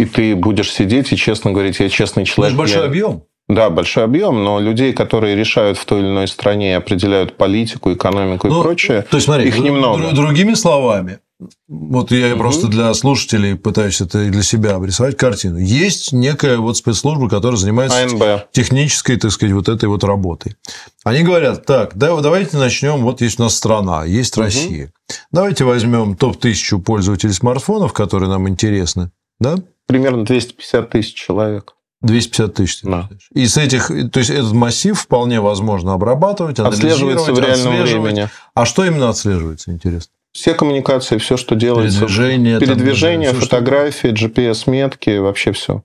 и 0.00 0.04
ты 0.06 0.34
будешь 0.36 0.72
сидеть 0.72 1.12
и 1.12 1.16
честно 1.16 1.52
говорить, 1.52 1.78
я 1.80 1.88
честный 1.88 2.22
Ну, 2.22 2.24
это 2.24 2.32
человек. 2.34 2.56
большой 2.58 2.80
я- 2.80 2.86
объем. 2.86 3.22
Да, 3.48 3.68
большой 3.68 4.04
объем, 4.04 4.44
но 4.44 4.60
людей, 4.60 4.92
которые 4.92 5.34
решают 5.34 5.76
в 5.76 5.84
той 5.84 6.00
или 6.02 6.06
иной 6.08 6.28
стране, 6.28 6.76
определяют 6.76 7.36
политику, 7.36 7.92
экономику 7.92 8.46
и 8.46 8.50
Ну, 8.50 8.62
прочее, 8.62 9.02
То 9.10 9.16
есть, 9.16 9.24
смотри, 9.24 9.48
их 9.48 9.58
немного. 9.58 9.98
дру- 10.00 10.12
другими 10.14 10.54
словами, 10.54 11.18
вот 11.66 12.12
я 12.12 12.28
Мгм. 12.28 12.38
просто 12.38 12.68
для 12.68 12.94
слушателей 12.94 13.56
пытаюсь 13.56 14.00
это 14.00 14.22
и 14.22 14.30
для 14.30 14.44
себя 14.44 14.76
обрисовать 14.76 15.16
картину. 15.16 15.58
Есть 15.58 16.12
некая 16.12 16.58
вот 16.58 16.76
спецслужба, 16.76 17.28
которая 17.28 17.56
занимается 17.56 18.04
АНБ. 18.04 18.52
технической, 18.52 19.16
так 19.16 19.32
сказать, 19.32 19.52
вот 19.54 19.68
этой 19.68 19.88
вот 19.88 20.04
работой. 20.04 20.54
Они 21.02 21.22
говорят, 21.24 21.66
так, 21.66 21.96
да, 21.96 22.14
давайте 22.20 22.56
начнем, 22.56 23.02
вот 23.02 23.20
есть 23.20 23.40
у 23.40 23.42
нас 23.42 23.56
страна, 23.56 24.04
есть 24.04 24.36
Мгм. 24.36 24.44
Россия. 24.44 24.92
Давайте 25.32 25.64
возьмем 25.64 26.14
топ-1000 26.14 26.78
пользователей 26.82 27.32
смартфонов, 27.32 27.92
которые 27.94 28.28
нам 28.30 28.48
интересны, 28.48 29.10
да? 29.40 29.56
Примерно 29.90 30.24
250 30.24 30.90
тысяч 30.90 31.14
человек. 31.14 31.74
250 32.02 32.54
тысяч. 32.54 32.80
ты 32.80 32.88
Да. 32.88 33.08
И 33.34 33.46
с 33.46 33.56
этих, 33.56 33.88
то 33.88 34.20
есть 34.20 34.30
этот 34.30 34.52
массив 34.52 34.98
вполне 34.98 35.40
возможно 35.40 35.92
обрабатывать, 35.92 36.58
Отслеживается 36.58 37.32
в 37.32 37.38
реальном 37.38 37.82
времени. 37.82 38.28
А 38.54 38.64
что 38.64 38.84
именно 38.84 39.08
отслеживается, 39.08 39.70
интересно? 39.70 40.12
Все 40.32 40.54
коммуникации, 40.54 41.18
все, 41.18 41.36
что 41.36 41.56
делается. 41.56 41.98
Передвижение, 42.00 42.58
там, 42.60 42.68
Передвижение, 42.68 43.30
что- 43.30 43.40
фотографии, 43.40 44.08
GPS-метки, 44.12 45.18
вообще 45.18 45.52
все. 45.52 45.82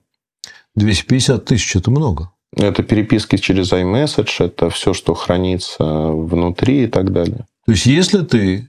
250 0.76 1.44
тысяч– 1.44 1.74
это 1.76 1.90
много. 1.90 2.30
Это 2.56 2.82
переписки 2.82 3.36
через 3.36 3.72
iMessage, 3.72 4.44
это 4.44 4.70
все, 4.70 4.94
что 4.94 5.14
хранится 5.14 5.84
внутри 5.84 6.84
и 6.84 6.86
так 6.86 7.12
далее. 7.12 7.46
То 7.66 7.72
есть, 7.72 7.86
если 7.86 8.22
ты... 8.22 8.68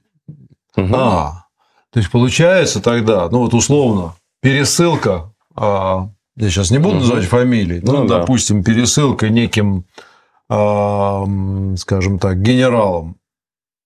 Мгм. 0.75 0.95
А, 0.95 1.45
то 1.93 1.99
есть, 1.99 2.11
получается 2.11 2.81
тогда, 2.81 3.29
ну 3.29 3.39
вот 3.39 3.53
условно, 3.53 4.15
пересылка, 4.41 5.31
а, 5.55 6.09
я 6.35 6.49
сейчас 6.49 6.71
не 6.71 6.77
буду 6.77 6.95
Мгм. 6.95 6.99
называть 7.03 7.25
фамилии, 7.25 7.81
ну, 7.83 8.01
Ну, 8.03 8.07
да. 8.07 8.19
допустим, 8.19 8.63
пересылка 8.63 9.29
неким, 9.29 9.85
а, 10.49 11.25
скажем 11.77 12.19
так, 12.19 12.41
генералом 12.41 13.17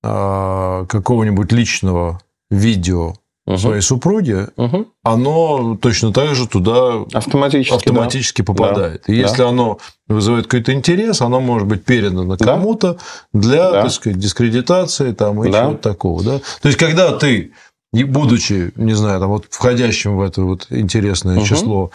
а, 0.03 0.85
какого-нибудь 0.87 1.51
личного 1.51 2.21
видео 2.49 3.13
своей 3.57 3.81
супруги, 3.81 4.47
Мгм. 4.57 4.87
оно 5.03 5.75
точно 5.81 6.11
так 6.13 6.33
же 6.35 6.47
туда 6.47 7.03
Автоматически. 7.13 7.75
автоматически 7.75 8.41
попадает. 8.43 9.03
Да. 9.07 9.13
И 9.13 9.17
если 9.17 9.43
оно 9.43 9.77
вызывает 10.07 10.45
какой-то 10.45 10.73
интерес, 10.73 11.21
оно 11.21 11.39
может 11.39 11.67
быть 11.67 11.83
передано 11.85 12.35
Да. 12.35 12.45
кому-то 12.45 12.97
для, 13.33 13.71
Да. 13.71 13.81
так 13.83 13.91
сказать, 13.91 14.17
дискредитации 14.19 15.11
там, 15.11 15.43
и 15.43 15.51
Да. 15.51 15.65
чего-то 15.65 15.77
такого. 15.89 16.23
Да? 16.23 16.39
То 16.61 16.67
есть, 16.67 16.77
когда 16.79 17.15
ты, 17.17 17.51
не 17.93 18.03
будучи, 18.03 18.71
не 18.75 18.93
знаю, 18.93 19.19
там, 19.19 19.29
вот 19.29 19.45
входящим 19.49 20.17
в 20.17 20.21
это 20.21 20.41
вот 20.43 20.67
интересное 20.69 21.35
Мгм. 21.37 21.45
число, 21.45 21.91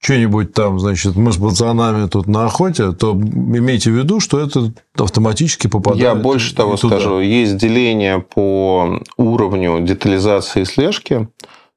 что-нибудь 0.00 0.52
там, 0.52 0.78
значит, 0.78 1.16
мы 1.16 1.32
с 1.32 1.36
пацанами 1.36 2.06
тут 2.06 2.26
на 2.28 2.44
охоте, 2.44 2.92
то 2.92 3.12
имейте 3.14 3.90
в 3.90 3.94
виду, 3.94 4.20
что 4.20 4.38
это 4.38 4.72
автоматически 4.96 5.66
попадает. 5.66 6.02
Я 6.02 6.14
больше 6.14 6.54
того 6.54 6.74
и 6.74 6.76
туда. 6.76 7.00
скажу. 7.00 7.20
Есть 7.20 7.56
деление 7.56 8.20
по 8.20 9.00
уровню 9.16 9.80
детализации 9.80 10.62
и 10.62 10.64
слежки. 10.64 11.28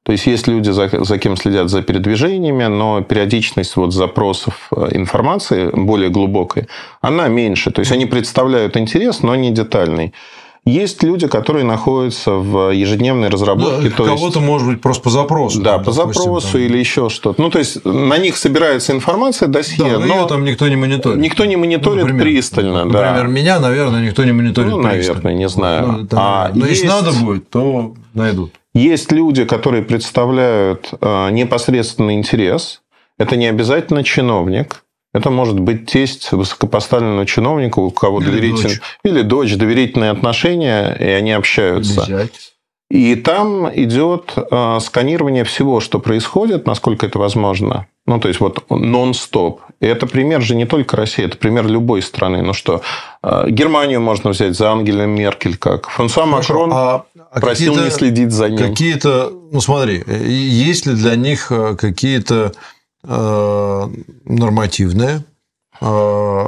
То 0.04 0.12
есть 0.12 0.26
есть 0.26 0.48
люди, 0.48 0.70
за, 0.70 0.88
за 1.04 1.18
кем 1.18 1.36
следят 1.36 1.70
за 1.70 1.80
передвижениями, 1.82 2.64
но 2.64 3.02
периодичность 3.02 3.76
вот 3.76 3.92
запросов 3.94 4.68
э, 4.76 4.88
информации 4.92 5.70
более 5.72 6.10
глубокой, 6.10 6.66
она 7.00 7.28
меньше. 7.28 7.70
То 7.70 7.80
есть 7.80 7.92
они 7.92 8.06
представляют 8.06 8.76
интерес, 8.76 9.22
но 9.22 9.36
не 9.36 9.52
детальный. 9.52 10.12
Есть 10.64 11.02
люди, 11.02 11.26
которые 11.26 11.64
находятся 11.64 12.32
в 12.34 12.70
ежедневной 12.70 13.28
Ну, 13.28 13.32
разработке. 13.32 13.84
есть- 13.86 13.96
кого-то, 13.96 14.38
может 14.38 14.68
быть, 14.68 14.80
просто 14.80 15.02
по 15.02 15.10
запросу. 15.10 15.60
Да, 15.60 15.72
там, 15.74 15.84
по 15.84 15.92
допустим, 15.92 16.22
запросу 16.22 16.52
там. 16.52 16.60
или 16.60 16.78
еще 16.78 17.08
что-то. 17.08 17.42
Ну, 17.42 17.50
то 17.50 17.58
есть 17.58 17.84
на 17.84 18.16
них 18.18 18.36
собирается 18.36 18.92
информация, 18.92 19.48
досье, 19.48 19.84
Да, 19.84 19.98
но 19.98 20.06
но 20.06 20.20
ее 20.20 20.26
там 20.28 20.44
никто 20.44 20.68
не 20.68 20.76
мониторит. 20.76 21.18
никто 21.18 21.44
не 21.46 21.56
мониторит 21.56 21.96
Ну, 21.96 22.02
например. 22.02 22.22
пристально. 22.22 22.86
да. 22.88 23.10
Например, 23.12 23.26
меня, 23.26 23.58
наверное, 23.58 24.06
никто 24.06 24.22
не 24.24 24.30
мониторит 24.30 24.70
Ну, 24.70 24.76
пристально. 24.82 24.98
наверное, 25.14 25.34
не 25.34 25.48
знаю. 25.48 25.86
Ну, 25.88 26.04
это- 26.04 26.16
А 26.20 26.50
но 26.54 26.66
если 26.66 26.84
есть- 26.84 27.02
надо 27.02 27.12
будет, 27.18 27.50
то 27.50 27.94
найдут. 28.14 28.52
Есть 28.72 29.10
люди, 29.10 29.44
которые 29.44 29.82
представляют 29.82 30.90
э, 31.00 31.30
непосредственный 31.30 32.14
интерес. 32.14 32.82
Это 33.18 33.34
не 33.36 33.46
обязательно 33.46 34.04
чиновник. 34.04 34.84
Это 35.14 35.30
может 35.30 35.60
быть 35.60 35.86
тесть 35.86 36.32
высокопоставленного 36.32 37.26
чиновника, 37.26 37.80
у 37.80 37.90
кого 37.90 38.20
Или 38.20 38.30
доверитель... 38.30 38.62
дочь. 38.62 38.80
Или 39.04 39.22
дочь, 39.22 39.54
доверительные 39.56 40.10
отношения, 40.10 40.96
и 40.98 41.04
они 41.04 41.32
общаются. 41.32 42.28
И 42.90 43.14
там 43.14 43.70
идет 43.74 44.34
э, 44.36 44.78
сканирование 44.80 45.44
всего, 45.44 45.80
что 45.80 45.98
происходит, 45.98 46.66
насколько 46.66 47.06
это 47.06 47.18
возможно. 47.18 47.86
Ну, 48.04 48.20
то 48.20 48.28
есть, 48.28 48.38
вот 48.40 48.68
нон-стоп. 48.68 49.62
И 49.80 49.86
это 49.86 50.06
пример 50.06 50.42
же 50.42 50.54
не 50.54 50.66
только 50.66 50.98
России, 50.98 51.24
это 51.24 51.38
пример 51.38 51.66
любой 51.66 52.02
страны. 52.02 52.42
Ну 52.42 52.52
что, 52.52 52.82
э, 53.22 53.46
Германию 53.48 54.02
можно 54.02 54.30
взять 54.30 54.54
за 54.54 54.72
Ангелой 54.72 55.06
Меркель, 55.06 55.56
как 55.56 55.88
Франсуа 55.88 56.26
Хорошо, 56.26 56.66
Макрон 56.66 56.70
а- 56.74 57.04
а 57.30 57.40
просил 57.40 57.82
не 57.82 57.90
следить 57.90 58.30
за 58.30 58.50
ним. 58.50 58.58
Какие-то, 58.58 59.32
ну 59.50 59.62
смотри, 59.62 60.04
э, 60.06 60.26
есть 60.28 60.84
ли 60.84 60.92
для 60.92 61.16
них 61.16 61.50
какие-то 61.78 62.52
нормативные, 63.04 65.24
э, 65.80 66.44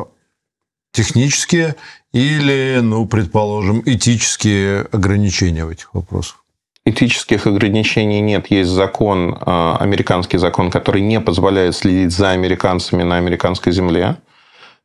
технические 0.92 1.74
или, 2.12 2.78
ну, 2.80 3.06
предположим, 3.06 3.82
этические 3.84 4.82
ограничения 4.92 5.64
в 5.64 5.70
этих 5.70 5.92
вопросах? 5.94 6.44
Этических 6.86 7.46
ограничений 7.46 8.20
нет. 8.20 8.50
Есть 8.50 8.70
закон, 8.70 9.34
э, 9.34 9.76
американский 9.80 10.38
закон, 10.38 10.70
который 10.70 11.00
не 11.00 11.20
позволяет 11.20 11.74
следить 11.74 12.12
за 12.12 12.30
американцами 12.30 13.02
на 13.02 13.16
американской 13.16 13.72
земле. 13.72 14.18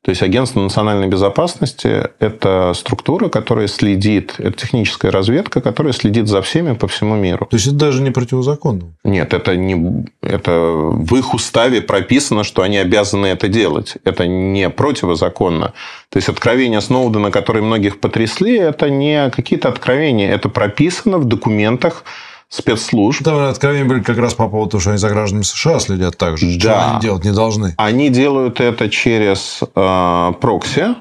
То 0.02 0.12
есть 0.12 0.22
агентство 0.22 0.62
национальной 0.62 1.08
безопасности– 1.08 2.10
это 2.20 2.74
структура, 2.74 3.28
которая 3.28 3.68
следит, 3.68 4.36
это 4.38 4.54
техническая 4.54 5.12
разведка, 5.12 5.60
которая 5.60 5.92
следит 5.92 6.28
за 6.28 6.42
всеми 6.42 6.74
по 6.74 6.88
всему 6.88 7.16
миру. 7.16 7.48
То 7.50 7.58
есть 7.58 7.68
это 7.68 7.76
даже 7.76 8.02
не 8.02 8.12
противозаконно. 8.12 8.94
Нет, 9.04 9.34
это 9.34 9.58
не 9.58 10.06
это 10.22 10.52
в 10.52 11.16
их 11.16 11.34
уставе 11.34 11.82
прописано, 11.82 12.46
что 12.46 12.62
они 12.62 12.78
обязаны 12.78 13.28
это 13.28 13.50
делать. 13.50 13.98
Это 14.06 14.26
не 14.26 14.70
противозаконно. 14.70 15.74
То 16.10 16.18
есть 16.18 16.30
откровения 16.30 16.80
Сноудена, 16.80 17.30
которые 17.30 17.64
многих 17.64 18.00
потрясли, 18.00 18.58
это 18.58 18.90
не 18.90 19.30
какие-то 19.30 19.68
откровения, 19.68 20.32
это 20.32 20.48
прописано 20.48 21.18
в 21.18 21.26
документах 21.26 22.06
спецслужб. 22.50 23.24
Там 23.24 23.38
откровения 23.48 23.86
были 23.88 24.02
как 24.02 24.18
раз 24.18 24.34
по 24.34 24.48
поводу 24.50 24.72
того, 24.72 24.82
что 24.82 24.90
они 24.92 24.98
за 25.00 25.10
гражданами 25.10 25.44
США 25.44 25.80
следят 25.80 26.18
так 26.18 26.38
же. 26.38 26.52
Чего 26.60 26.74
Да. 26.74 26.92
они 26.92 27.02
делать 27.02 27.24
не 27.24 27.32
должны. 27.32 27.76
Они 27.78 28.10
делают 28.10 28.60
это 28.60 28.90
через 28.90 29.60
э, 29.76 30.32
прокси. 30.42 30.96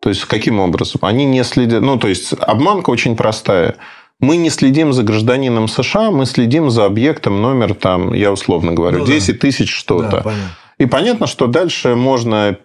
То 0.00 0.08
есть, 0.10 0.24
каким 0.26 0.60
образом? 0.60 1.00
Они 1.02 1.24
не 1.24 1.42
следят... 1.44 1.82
Ну, 1.82 1.98
то 1.98 2.08
есть, 2.08 2.32
обманка 2.38 2.90
очень 2.90 3.16
простая. 3.16 3.76
Мы 4.20 4.36
не 4.36 4.50
следим 4.50 4.92
за 4.92 5.02
гражданином 5.04 5.68
США, 5.68 6.10
мы 6.10 6.26
следим 6.26 6.70
за 6.70 6.84
объектом 6.86 7.40
номер, 7.40 7.74
там, 7.74 8.12
я 8.12 8.32
условно 8.32 8.72
говорю, 8.72 8.98
Ну 8.98 9.06
да. 9.06 9.12
10 9.12 9.38
тысяч 9.38 9.70
Да, 9.72 9.78
что-то. 9.78 10.20
понятно. 10.22 10.50
И 10.78 10.86
понятно, 10.86 11.26
что 11.28 11.46
дальше 11.46 11.94
можно 11.96 12.58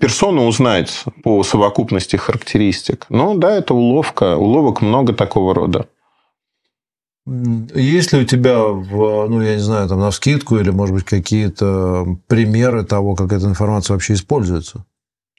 персону 0.00 0.46
узнать 0.46 1.04
по 1.22 1.42
совокупности 1.42 2.16
характеристик. 2.16 3.06
Ну, 3.08 3.34
да, 3.36 3.56
это 3.56 3.74
уловка. 3.74 4.36
Уловок 4.36 4.80
много 4.80 5.12
такого 5.12 5.54
рода. 5.54 5.86
Есть 7.26 8.12
ли 8.12 8.20
у 8.20 8.24
тебя, 8.24 8.58
в, 8.58 9.28
ну, 9.28 9.42
я 9.42 9.54
не 9.54 9.60
знаю, 9.60 9.88
там, 9.88 10.00
на 10.00 10.10
скидку 10.10 10.56
или, 10.58 10.70
может 10.70 10.94
быть, 10.94 11.04
какие-то 11.04 12.16
примеры 12.26 12.84
того, 12.84 13.14
как 13.14 13.32
эта 13.32 13.46
информация 13.46 13.94
вообще 13.94 14.14
используется? 14.14 14.84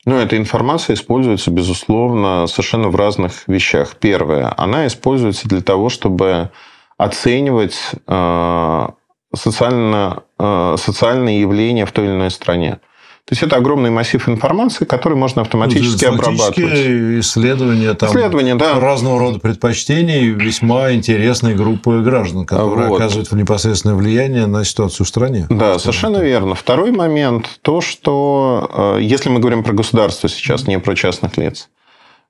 Ну, 0.05 0.15
эта 0.15 0.37
информация 0.37 0.95
используется, 0.95 1.51
безусловно, 1.51 2.47
совершенно 2.47 2.89
в 2.89 2.95
разных 2.95 3.47
вещах. 3.47 3.95
Первое, 3.99 4.53
она 4.57 4.87
используется 4.87 5.47
для 5.47 5.61
того, 5.61 5.89
чтобы 5.89 6.49
оценивать 6.97 7.77
э, 8.07 8.87
социально, 9.35 10.23
э, 10.39 10.75
социальные 10.77 11.41
явления 11.41 11.85
в 11.85 11.91
той 11.91 12.05
или 12.05 12.13
иной 12.13 12.31
стране. 12.31 12.79
То 13.31 13.35
есть 13.35 13.43
это 13.43 13.55
огромный 13.55 13.91
массив 13.91 14.27
информации, 14.27 14.83
который 14.83 15.17
можно 15.17 15.43
автоматически 15.43 16.03
Ну, 16.03 16.15
обрабатывать. 16.15 16.73
исследования, 17.21 17.93
там, 17.93 18.09
Исследования, 18.09 18.55
да. 18.55 18.77
разного 18.77 19.19
рода 19.21 19.39
предпочтений 19.39 20.31
весьма 20.31 20.91
интересной 20.91 21.55
группы 21.55 22.01
граждан, 22.01 22.45
которые 22.45 22.89
Вот. 22.89 22.99
оказывают 22.99 23.31
непосредственное 23.31 23.95
влияние 23.95 24.47
на 24.47 24.65
ситуацию 24.65 25.05
в 25.05 25.07
стране. 25.07 25.47
Да, 25.49 25.79
совершенно 25.79 26.17
верно. 26.17 26.55
Второй 26.55 26.91
момент, 26.91 27.45
то, 27.61 27.79
что 27.79 28.97
э, 28.97 29.01
если 29.01 29.29
мы 29.29 29.39
говорим 29.39 29.63
про 29.63 29.71
государство 29.71 30.27
сейчас, 30.27 30.67
не 30.67 30.77
про 30.77 30.93
частных 30.93 31.37
лиц, 31.37 31.69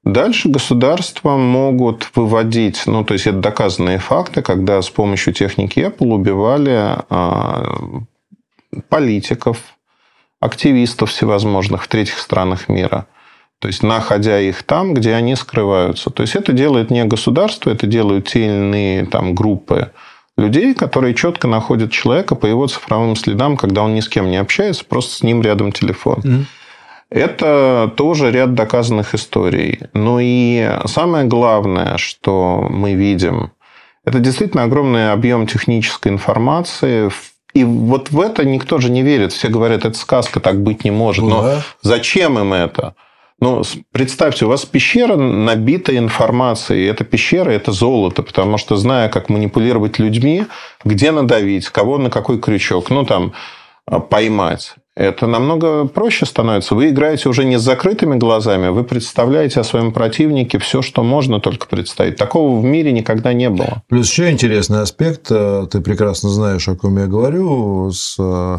дальше 0.03 0.49
государства 0.49 1.35
могут 1.35 2.11
выводить, 2.13 2.83
ну, 2.85 3.03
то 3.03 3.15
есть 3.15 3.25
это 3.25 3.37
доказанные 3.39 3.97
факты, 3.97 4.43
когда 4.43 4.79
с 4.79 4.91
помощью 4.91 5.33
техники 5.33 5.79
Apple 5.79 6.09
убивали 6.13 6.95
э, 7.09 8.81
политиков, 8.87 9.57
активистов 10.41 11.11
всевозможных 11.11 11.83
в 11.83 11.87
третьих 11.87 12.17
странах 12.19 12.67
мира. 12.67 13.07
То 13.59 13.67
есть, 13.69 13.83
находя 13.83 14.39
их 14.41 14.63
там, 14.63 14.93
где 14.93 15.13
они 15.13 15.35
скрываются. 15.35 16.09
То 16.09 16.23
есть, 16.23 16.35
это 16.35 16.51
делает 16.51 16.89
не 16.89 17.05
государство, 17.05 17.69
это 17.69 17.87
делают 17.87 18.27
те 18.27 18.45
или 18.45 18.51
иные 18.51 19.05
там, 19.05 19.33
группы 19.33 19.91
людей, 20.35 20.73
которые 20.73 21.13
четко 21.13 21.47
находят 21.47 21.91
человека 21.91 22.35
по 22.35 22.47
его 22.47 22.67
цифровым 22.67 23.15
следам, 23.15 23.55
когда 23.55 23.83
он 23.83 23.93
ни 23.93 23.99
с 23.99 24.09
кем 24.09 24.29
не 24.29 24.37
общается, 24.37 24.83
просто 24.83 25.15
с 25.15 25.23
ним 25.23 25.41
рядом 25.41 25.71
телефон. 25.71 26.19
Мгм. 26.23 26.47
Это 27.11 27.93
тоже 27.97 28.31
ряд 28.31 28.55
доказанных 28.55 29.13
историй. 29.13 29.81
Ну 29.93 30.19
и 30.21 30.79
самое 30.85 31.25
главное, 31.25 31.97
что 31.97 32.65
мы 32.69 32.93
видим, 32.93 33.51
это 34.05 34.19
действительно 34.19 34.63
огромный 34.63 35.11
объем 35.11 35.45
технической 35.45 36.11
информации. 36.11 37.11
И 37.53 37.63
вот 37.63 38.11
в 38.11 38.19
это 38.19 38.45
никто 38.45 38.79
же 38.79 38.89
не 38.89 39.01
верит. 39.01 39.33
Все 39.33 39.49
говорят, 39.49 39.85
это 39.85 39.97
сказка, 39.97 40.39
так 40.39 40.61
быть 40.61 40.83
не 40.83 40.91
может. 40.91 41.25
Но 41.25 41.41
да. 41.41 41.63
зачем 41.81 42.39
им 42.39 42.53
это? 42.53 42.95
Ну, 43.41 43.63
представьте, 43.91 44.45
у 44.45 44.49
вас 44.49 44.65
пещера 44.65 45.15
набита 45.15 45.97
информацией. 45.97 46.85
Эта 46.85 47.03
пещера– 47.03 47.49
это 47.51 47.71
золото, 47.71 48.21
потому 48.21 48.59
что, 48.59 48.75
зная, 48.75 49.09
как 49.09 49.29
манипулировать 49.29 49.97
людьми, 49.97 50.45
где 50.85 51.11
надавить, 51.11 51.67
кого 51.69 51.97
на 51.97 52.11
какой 52.11 52.39
крючок, 52.39 52.91
ну, 52.91 53.03
там, 53.03 53.33
а, 53.87 53.99
поймать, 53.99 54.75
это 54.95 55.25
намного 55.27 55.85
проще 55.87 56.25
становится. 56.25 56.75
Вы 56.75 56.89
играете 56.89 57.29
уже 57.29 57.45
не 57.45 57.57
с 57.57 57.61
закрытыми 57.61 58.17
глазами, 58.17 58.67
вы 58.69 58.83
представляете 58.83 59.61
о 59.61 59.63
своем 59.63 59.93
противнике 59.93 60.59
все, 60.59 60.81
что 60.81 61.03
можно 61.03 61.39
только 61.39 61.67
представить. 61.67 62.17
Такого 62.17 62.59
в 62.59 62.63
мире 62.63 62.91
никогда 62.91 63.31
не 63.33 63.49
было. 63.49 63.83
Плюс 63.87 64.09
еще 64.09 64.29
интересный 64.31 64.81
аспект, 64.81 65.27
э, 65.31 65.67
ты 65.71 65.79
прекрасно 65.81 66.29
знаешь, 66.29 66.67
о 66.67 66.75
ком 66.75 66.97
я 66.97 67.07
говорю, 67.07 67.89
с 67.91 68.17
э, 68.19 68.57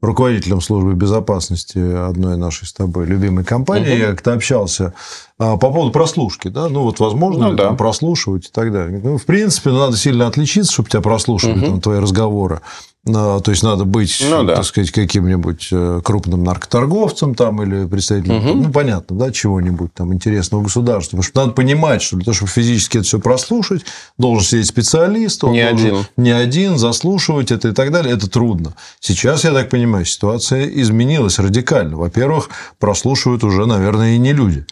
руководителем 0.00 0.60
службы 0.62 0.94
безопасности 0.94 1.78
одной 2.08 2.36
нашей 2.38 2.66
с 2.66 2.72
тобой 2.72 3.06
любимой 3.06 3.44
компании, 3.44 3.92
Мгм. 3.92 4.00
я 4.00 4.06
как-то 4.12 4.32
общался 4.32 4.94
а, 5.38 5.56
по 5.56 5.70
поводу 5.70 5.90
прослушки, 5.92 6.48
да, 6.48 6.68
ну 6.68 6.82
вот 6.82 7.00
возможно 7.00 7.46
Ну 7.46 7.50
ли 7.52 7.56
да. 7.58 7.64
там 7.64 7.76
прослушивать 7.76 8.46
и 8.46 8.50
так 8.52 8.72
далее. 8.72 9.00
Ну, 9.02 9.18
в 9.18 9.24
принципе, 9.24 9.70
ну, 9.70 9.80
надо 9.80 9.96
сильно 9.96 10.26
отличиться, 10.28 10.72
чтобы 10.72 10.88
тебя 10.88 11.00
прослушивали 11.02 11.56
Мгм. 11.58 11.66
там 11.66 11.80
твои 11.80 11.98
разговоры. 12.00 12.60
То 13.04 13.42
есть 13.48 13.62
надо 13.62 13.84
быть, 13.84 14.24
Ну 14.26 14.44
да. 14.44 14.56
так 14.56 14.64
сказать, 14.64 14.90
каким-нибудь 14.90 15.68
э, 15.72 16.00
крупным 16.02 16.42
наркоторговцем 16.42 17.34
там 17.34 17.62
или 17.62 17.86
представителем, 17.86 18.36
Мгм. 18.36 18.62
ну 18.62 18.72
понятно, 18.72 19.16
да, 19.18 19.30
чего-нибудь 19.30 19.92
там 19.92 20.14
интересного 20.14 20.62
государства. 20.62 21.18
Потому 21.18 21.22
что 21.22 21.40
надо 21.40 21.52
понимать, 21.52 22.00
что 22.00 22.16
для 22.16 22.24
того, 22.24 22.34
чтобы 22.34 22.50
физически 22.50 22.96
это 22.96 23.06
все 23.06 23.18
прослушать, 23.18 23.82
должен 24.16 24.44
сидеть 24.46 24.68
специалист, 24.68 25.44
он 25.44 25.52
Не 25.52 25.68
должен 25.68 25.86
один. 25.88 26.04
не 26.16 26.30
один, 26.30 26.78
заслушивать 26.78 27.52
это 27.52 27.68
и 27.68 27.72
так 27.72 27.92
далее. 27.92 28.14
Это 28.14 28.30
трудно. 28.30 28.72
Сейчас, 29.00 29.44
я 29.44 29.52
так 29.52 29.68
понимаю, 29.68 30.06
ситуация 30.06 30.64
изменилась 30.66 31.38
радикально. 31.38 31.98
Во-первых, 31.98 32.48
прослушивают 32.78 33.44
уже, 33.44 33.66
наверное, 33.66 34.14
и 34.14 34.18
не 34.18 34.32
люди. 34.32 34.64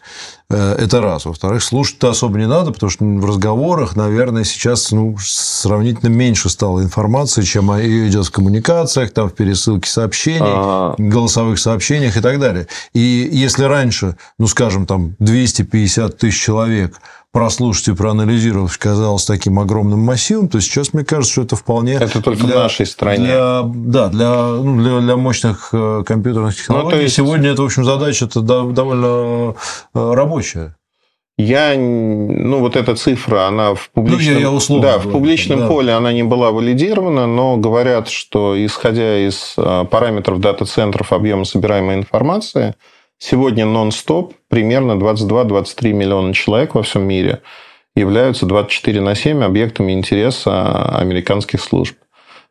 Э, 0.51 0.75
Это 0.79 1.01
раз. 1.01 1.25
Во-вторых, 1.25 1.63
слушать-то 1.63 2.11
особо 2.11 2.39
не 2.39 2.47
надо, 2.47 2.73
потому 2.73 2.91
что 2.91 3.05
в 3.05 3.25
разговорах, 3.25 3.97
наверное, 3.97 4.45
сейчас 4.45 4.91
ну, 4.93 5.17
сравнительно 5.21 6.09
меньше 6.11 6.49
стало 6.49 6.83
информации, 6.83 7.43
чем 7.43 7.75
ее 7.77 8.09
идет 8.09 8.27
в 8.27 8.31
коммуникациях, 8.31 9.13
там, 9.13 9.29
в 9.29 9.35
пересылке 9.35 9.89
сообщений, 9.91 10.41
А. 10.43 10.95
голосовых 10.99 11.59
сообщениях 11.59 12.17
и 12.17 12.21
так 12.21 12.39
далее. 12.39 12.67
И 12.93 13.29
если 13.33 13.65
раньше, 13.65 14.17
ну, 14.39 14.47
скажем, 14.47 14.87
там 14.87 15.15
250 15.19 16.19
тысяч 16.19 16.41
человек 16.43 17.01
прослушать 17.33 17.89
и 17.89 17.95
проанализировать 17.95 18.77
казалось 18.77 19.25
таким 19.25 19.59
огромным 19.59 20.01
массивом, 20.01 20.49
то 20.49 20.61
сейчас, 20.61 20.93
мне 20.93 21.03
кажется, 21.03 21.33
что 21.33 21.43
это 21.43 21.57
вполне... 21.57 21.95
Это 21.95 22.23
только 22.23 22.45
в 22.45 22.55
нашей 22.55 22.85
стране. 22.85 23.25
Для, 23.25 23.63
да, 23.65 24.09
для, 24.09 24.47
ну, 24.47 24.81
для, 24.81 25.01
для 25.01 25.17
мощных 25.17 25.71
э, 25.73 26.05
компьютерных 26.07 26.55
технологий. 26.55 26.85
Ну, 26.85 26.91
то 26.91 27.01
есть- 27.01 27.15
Сегодня 27.15 27.51
это, 27.51 27.63
в 27.63 27.65
общем, 27.65 27.85
задача 27.85 28.27
-то 28.27 28.73
довольно 28.73 29.55
э, 29.95 30.13
рабочая. 30.15 30.77
Я, 31.39 31.75
ну, 31.75 32.59
вот 32.61 32.77
эта 32.77 32.95
цифра, 32.95 33.47
она 33.47 33.75
в 33.75 33.89
публичном, 33.95 34.35
Ну, 34.35 34.41
я- 34.41 34.47
я 34.47 34.51
условно 34.51 34.87
да, 34.87 34.99
в 34.99 35.11
публичном 35.11 35.61
да. 35.61 35.67
поле 35.69 35.93
она 35.95 36.13
не 36.13 36.23
была 36.23 36.51
валидирована, 36.51 37.27
но 37.27 37.57
говорят, 37.57 38.11
что 38.11 38.55
исходя 38.63 39.27
из 39.27 39.55
э, 39.57 39.85
параметров 39.91 40.39
дата-центров 40.41 41.13
объема 41.15 41.47
собираемой 41.47 41.97
информации, 41.97 42.75
сегодня 43.23 43.65
нон-стоп 43.65 44.35
примерно 44.49 44.93
22-23 44.93 45.93
миллиона 45.93 46.35
человек 46.35 46.75
во 46.75 46.83
всем 46.83 47.05
мире 47.05 47.41
являются 47.95 48.47
24 48.47 49.01
на 49.01 49.15
7 49.15 49.45
объектами 49.45 49.93
интереса 49.93 50.97
американских 50.99 51.61
служб. 51.61 51.97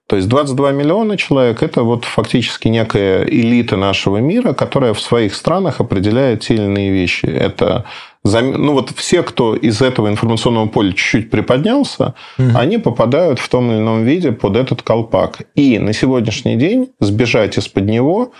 То 0.07 0.15
есть 0.15 0.27
22 0.27 0.71
миллиона 0.71 1.17
человек– 1.17 1.63
это 1.63 1.83
вот 1.83 2.05
фактически 2.05 2.67
некая 2.67 3.23
элита 3.23 3.77
нашего 3.77 4.17
мира, 4.17 4.53
которая 4.53 4.93
в 4.93 4.99
своих 4.99 5.33
странах 5.35 5.79
определяет 5.79 6.41
те 6.41 6.55
или 6.55 6.63
иные 6.63 6.91
вещи. 6.91 7.25
Это 7.25 7.85
ну 8.23 8.73
вот 8.73 8.91
все, 8.95 9.23
кто 9.23 9.55
из 9.55 9.81
этого 9.81 10.07
информационного 10.07 10.67
поля 10.67 10.91
чуть-чуть 10.91 11.31
приподнялся, 11.31 12.13
они 12.37 12.77
попадают 12.77 13.39
в 13.39 13.49
том 13.49 13.71
или 13.71 13.79
ином 13.79 14.03
виде 14.03 14.31
под 14.31 14.57
этот 14.57 14.83
колпак. 14.83 15.43
И 15.55 15.79
на 15.79 15.93
сегодняшний 15.93 16.55
день 16.55 16.89
сбежать 16.99 17.57
из-под 17.57 17.85
него, 17.85 18.31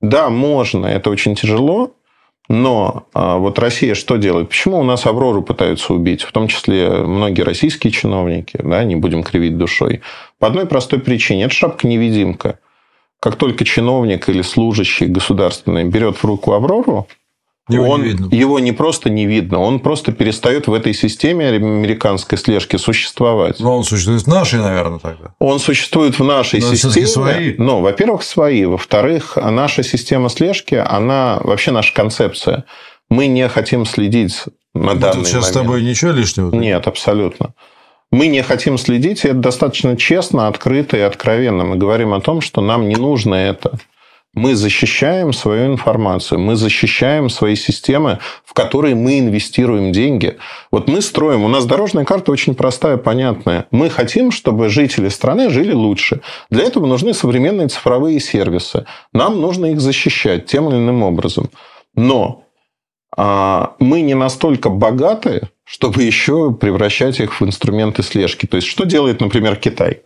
да, 0.00 0.30
можно, 0.30 0.86
это 0.86 1.10
очень 1.10 1.34
тяжело, 1.34 1.94
но 2.48 3.06
а, 3.14 3.36
вот 3.36 3.58
Россия 3.60 3.94
что 3.94 4.16
делает? 4.16 4.48
Почему 4.48 4.80
у 4.80 4.82
нас 4.82 5.06
Аврору 5.06 5.42
пытаются 5.42 5.94
убить? 5.94 6.22
В 6.22 6.32
том 6.32 6.48
числе 6.48 6.90
многие 6.90 7.42
российские 7.42 7.92
чиновники, 7.92 8.58
да, 8.60 8.82
не 8.82 8.96
будем 8.96 9.22
кривить 9.22 9.56
душой. 9.56 10.00
По 10.40 10.48
одной 10.48 10.66
простой 10.66 10.98
причине. 10.98 11.44
Это 11.44 11.54
шапка-невидимка. 11.54 12.58
Как 13.20 13.36
только 13.36 13.64
чиновник 13.64 14.28
или 14.28 14.42
служащий 14.42 15.06
государственный 15.06 15.84
берет 15.84 16.16
в 16.16 16.24
руку 16.24 16.52
Аврору, 16.52 17.06
Его 17.74 17.86
не 17.86 17.90
он, 17.92 18.02
видно. 18.02 18.28
его 18.34 18.58
не 18.58 18.72
просто 18.72 19.10
не 19.10 19.26
видно, 19.26 19.58
он 19.60 19.80
просто 19.80 20.12
перестает 20.12 20.66
в 20.66 20.72
этой 20.74 20.94
системе 20.94 21.48
американской 21.48 22.38
слежки 22.38 22.76
существовать. 22.76 23.60
Но 23.60 23.76
он 23.76 23.84
существует 23.84 24.22
в 24.22 24.26
нашей, 24.28 24.60
наверное, 24.60 24.98
тогда. 24.98 25.34
Он 25.38 25.58
существует 25.58 26.18
в 26.18 26.24
нашей 26.24 26.60
Но 26.60 26.74
системе. 26.74 27.06
свои. 27.06 27.54
Ну, 27.58 27.80
во-первых, 27.80 28.22
свои. 28.22 28.64
Во-вторых, 28.64 29.36
наша 29.36 29.82
система 29.82 30.28
слежки, 30.28 30.74
она 30.74 31.40
вообще 31.42 31.70
наша 31.70 31.94
концепция. 31.94 32.64
Мы 33.08 33.26
не 33.26 33.48
хотим 33.48 33.86
следить 33.86 34.44
на 34.74 34.92
Мы 34.92 34.94
данный 34.94 35.16
тут 35.18 35.26
сейчас 35.26 35.46
с 35.50 35.54
момент. 35.54 35.66
тобой 35.66 35.82
ничего 35.82 36.12
лишнего? 36.12 36.54
Нет, 36.54 36.86
абсолютно. 36.86 37.54
Мы 38.12 38.26
не 38.26 38.42
хотим 38.42 38.76
следить, 38.76 39.24
и 39.24 39.28
это 39.28 39.36
достаточно 39.38 39.96
честно, 39.96 40.48
открыто 40.48 40.96
и 40.96 41.00
откровенно. 41.00 41.64
Мы 41.64 41.76
говорим 41.76 42.12
о 42.12 42.20
том, 42.20 42.40
что 42.40 42.60
нам 42.60 42.88
не 42.88 42.96
нужно 42.96 43.34
это. 43.36 43.78
Мы 44.34 44.54
защищаем 44.54 45.32
свою 45.32 45.72
информацию, 45.72 46.38
мы 46.38 46.54
защищаем 46.54 47.28
свои 47.28 47.56
системы, 47.56 48.20
в 48.44 48.54
которые 48.54 48.94
мы 48.94 49.18
инвестируем 49.18 49.90
деньги. 49.90 50.38
Вот 50.70 50.86
мы 50.86 51.02
строим, 51.02 51.42
у 51.42 51.48
нас 51.48 51.66
дорожная 51.66 52.04
карта 52.04 52.30
очень 52.30 52.54
простая, 52.54 52.96
понятная. 52.96 53.66
Мы 53.72 53.90
хотим, 53.90 54.30
чтобы 54.30 54.68
жители 54.68 55.08
страны 55.08 55.50
жили 55.50 55.72
лучше. 55.72 56.20
Для 56.48 56.62
этого 56.62 56.86
нужны 56.86 57.12
современные 57.12 57.66
цифровые 57.66 58.20
сервисы. 58.20 58.86
Нам 59.12 59.40
нужно 59.40 59.66
их 59.66 59.80
защищать 59.80 60.46
тем 60.46 60.68
или 60.68 60.76
иным 60.76 61.02
образом. 61.02 61.50
Но 61.96 62.44
а, 63.16 63.74
мы 63.80 64.00
не 64.02 64.14
настолько 64.14 64.68
богаты, 64.68 65.48
чтобы 65.64 66.04
еще 66.04 66.52
превращать 66.52 67.18
их 67.18 67.40
в 67.40 67.44
инструменты 67.44 68.04
слежки. 68.04 68.46
То 68.46 68.56
есть, 68.56 68.68
что 68.68 68.84
делает, 68.84 69.20
например, 69.20 69.56
Китай? 69.56 70.02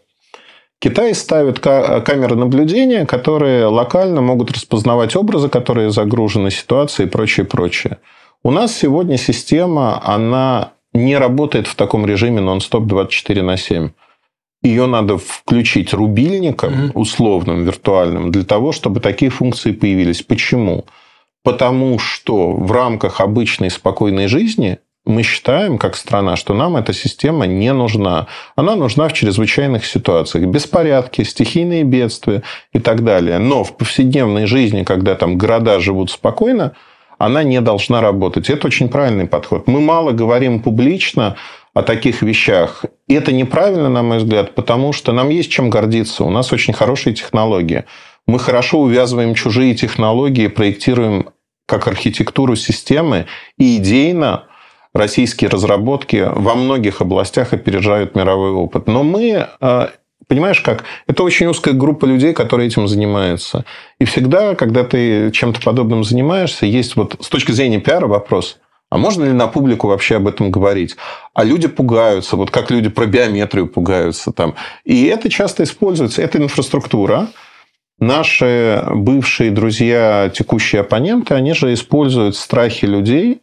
Китай 0.80 1.14
ставит 1.14 1.60
ка- 1.60 2.00
камеры 2.02 2.36
наблюдения, 2.36 3.06
которые 3.06 3.66
локально 3.66 4.20
могут 4.20 4.50
распознавать 4.50 5.16
образы, 5.16 5.48
которые 5.48 5.90
загружены, 5.90 6.50
ситуации 6.50 7.04
и 7.04 7.08
прочее, 7.08 7.46
прочее. 7.46 7.98
У 8.42 8.50
нас 8.50 8.76
сегодня 8.76 9.16
система, 9.16 10.00
она 10.04 10.72
не 10.92 11.16
работает 11.16 11.66
в 11.66 11.74
таком 11.74 12.06
режиме 12.06 12.40
нон-стоп 12.40 12.86
24 12.86 13.42
на 13.42 13.56
7. 13.56 13.90
Ее 14.62 14.86
надо 14.86 15.18
включить 15.18 15.92
рубильником, 15.92 16.90
условным, 16.94 17.64
виртуальным, 17.64 18.30
для 18.30 18.44
того, 18.44 18.72
чтобы 18.72 19.00
такие 19.00 19.30
функции 19.30 19.72
появились. 19.72 20.22
Почему? 20.22 20.86
Потому 21.42 21.98
что 21.98 22.52
в 22.52 22.72
рамках 22.72 23.20
обычной 23.20 23.70
спокойной 23.70 24.26
жизни 24.28 24.78
мы 25.06 25.22
считаем, 25.22 25.76
как 25.78 25.96
страна, 25.96 26.36
что 26.36 26.54
нам 26.54 26.76
эта 26.76 26.92
система 26.94 27.46
не 27.46 27.72
нужна. 27.72 28.26
Она 28.56 28.74
нужна 28.74 29.08
в 29.08 29.12
чрезвычайных 29.12 29.84
ситуациях. 29.84 30.46
Беспорядки, 30.46 31.22
стихийные 31.22 31.84
бедствия 31.84 32.42
и 32.72 32.78
так 32.78 33.04
далее. 33.04 33.38
Но 33.38 33.64
в 33.64 33.76
повседневной 33.76 34.46
жизни, 34.46 34.82
когда 34.82 35.14
там 35.14 35.36
города 35.36 35.78
живут 35.78 36.10
спокойно, 36.10 36.72
она 37.18 37.42
не 37.42 37.60
должна 37.60 38.00
работать. 38.00 38.48
Это 38.48 38.66
очень 38.66 38.88
правильный 38.88 39.26
подход. 39.26 39.66
Мы 39.66 39.80
мало 39.80 40.12
говорим 40.12 40.60
публично 40.60 41.36
о 41.74 41.82
таких 41.82 42.22
вещах. 42.22 42.84
И 43.06 43.14
это 43.14 43.32
неправильно, 43.32 43.88
на 43.88 44.02
мой 44.02 44.18
взгляд, 44.18 44.54
потому 44.54 44.92
что 44.92 45.12
нам 45.12 45.28
есть 45.28 45.50
чем 45.50 45.68
гордиться. 45.68 46.24
У 46.24 46.30
нас 46.30 46.52
очень 46.52 46.72
хорошие 46.72 47.14
технологии. 47.14 47.84
Мы 48.26 48.38
хорошо 48.38 48.80
увязываем 48.80 49.34
чужие 49.34 49.74
технологии, 49.74 50.46
проектируем 50.46 51.28
как 51.66 51.88
архитектуру 51.88 52.56
системы, 52.56 53.26
и 53.58 53.76
идейно 53.78 54.44
российские 54.94 55.50
разработки 55.50 56.28
во 56.34 56.54
многих 56.54 57.00
областях 57.00 57.52
опережают 57.52 58.14
мировой 58.14 58.50
опыт. 58.52 58.86
Но 58.86 59.02
мы, 59.02 59.48
э, 59.60 59.86
понимаешь 60.28 60.60
как, 60.60 60.84
это 61.06 61.24
очень 61.24 61.46
узкая 61.46 61.74
группа 61.74 62.06
людей, 62.06 62.32
которые 62.32 62.68
этим 62.68 62.86
занимаются. 62.86 63.64
И 63.98 64.04
всегда, 64.04 64.54
когда 64.54 64.84
ты 64.84 65.30
чем-то 65.32 65.60
подобным 65.60 66.04
занимаешься, 66.04 66.64
есть 66.64 66.96
вот 66.96 67.16
с 67.20 67.28
точки 67.28 67.52
зрения 67.52 67.80
пиара 67.80 68.06
вопрос, 68.06 68.58
а 68.90 68.96
можно 68.96 69.24
ли 69.24 69.32
на 69.32 69.48
публику 69.48 69.88
вообще 69.88 70.16
об 70.16 70.28
этом 70.28 70.52
говорить? 70.52 70.96
А 71.34 71.42
люди 71.42 71.66
пугаются, 71.66 72.36
вот 72.36 72.52
как 72.52 72.70
люди 72.70 72.88
про 72.88 73.06
биометрию 73.06 73.66
пугаются 73.66 74.30
там. 74.30 74.54
И 74.84 75.06
это 75.06 75.28
часто 75.28 75.64
используется, 75.64 76.22
это 76.22 76.38
инфраструктура, 76.38 77.28
Наши 78.00 78.84
бывшие 78.90 79.52
друзья, 79.52 80.28
текущие 80.34 80.80
оппоненты, 80.80 81.34
они 81.34 81.54
же 81.54 81.72
используют 81.72 82.34
страхи 82.34 82.86
людей 82.86 83.40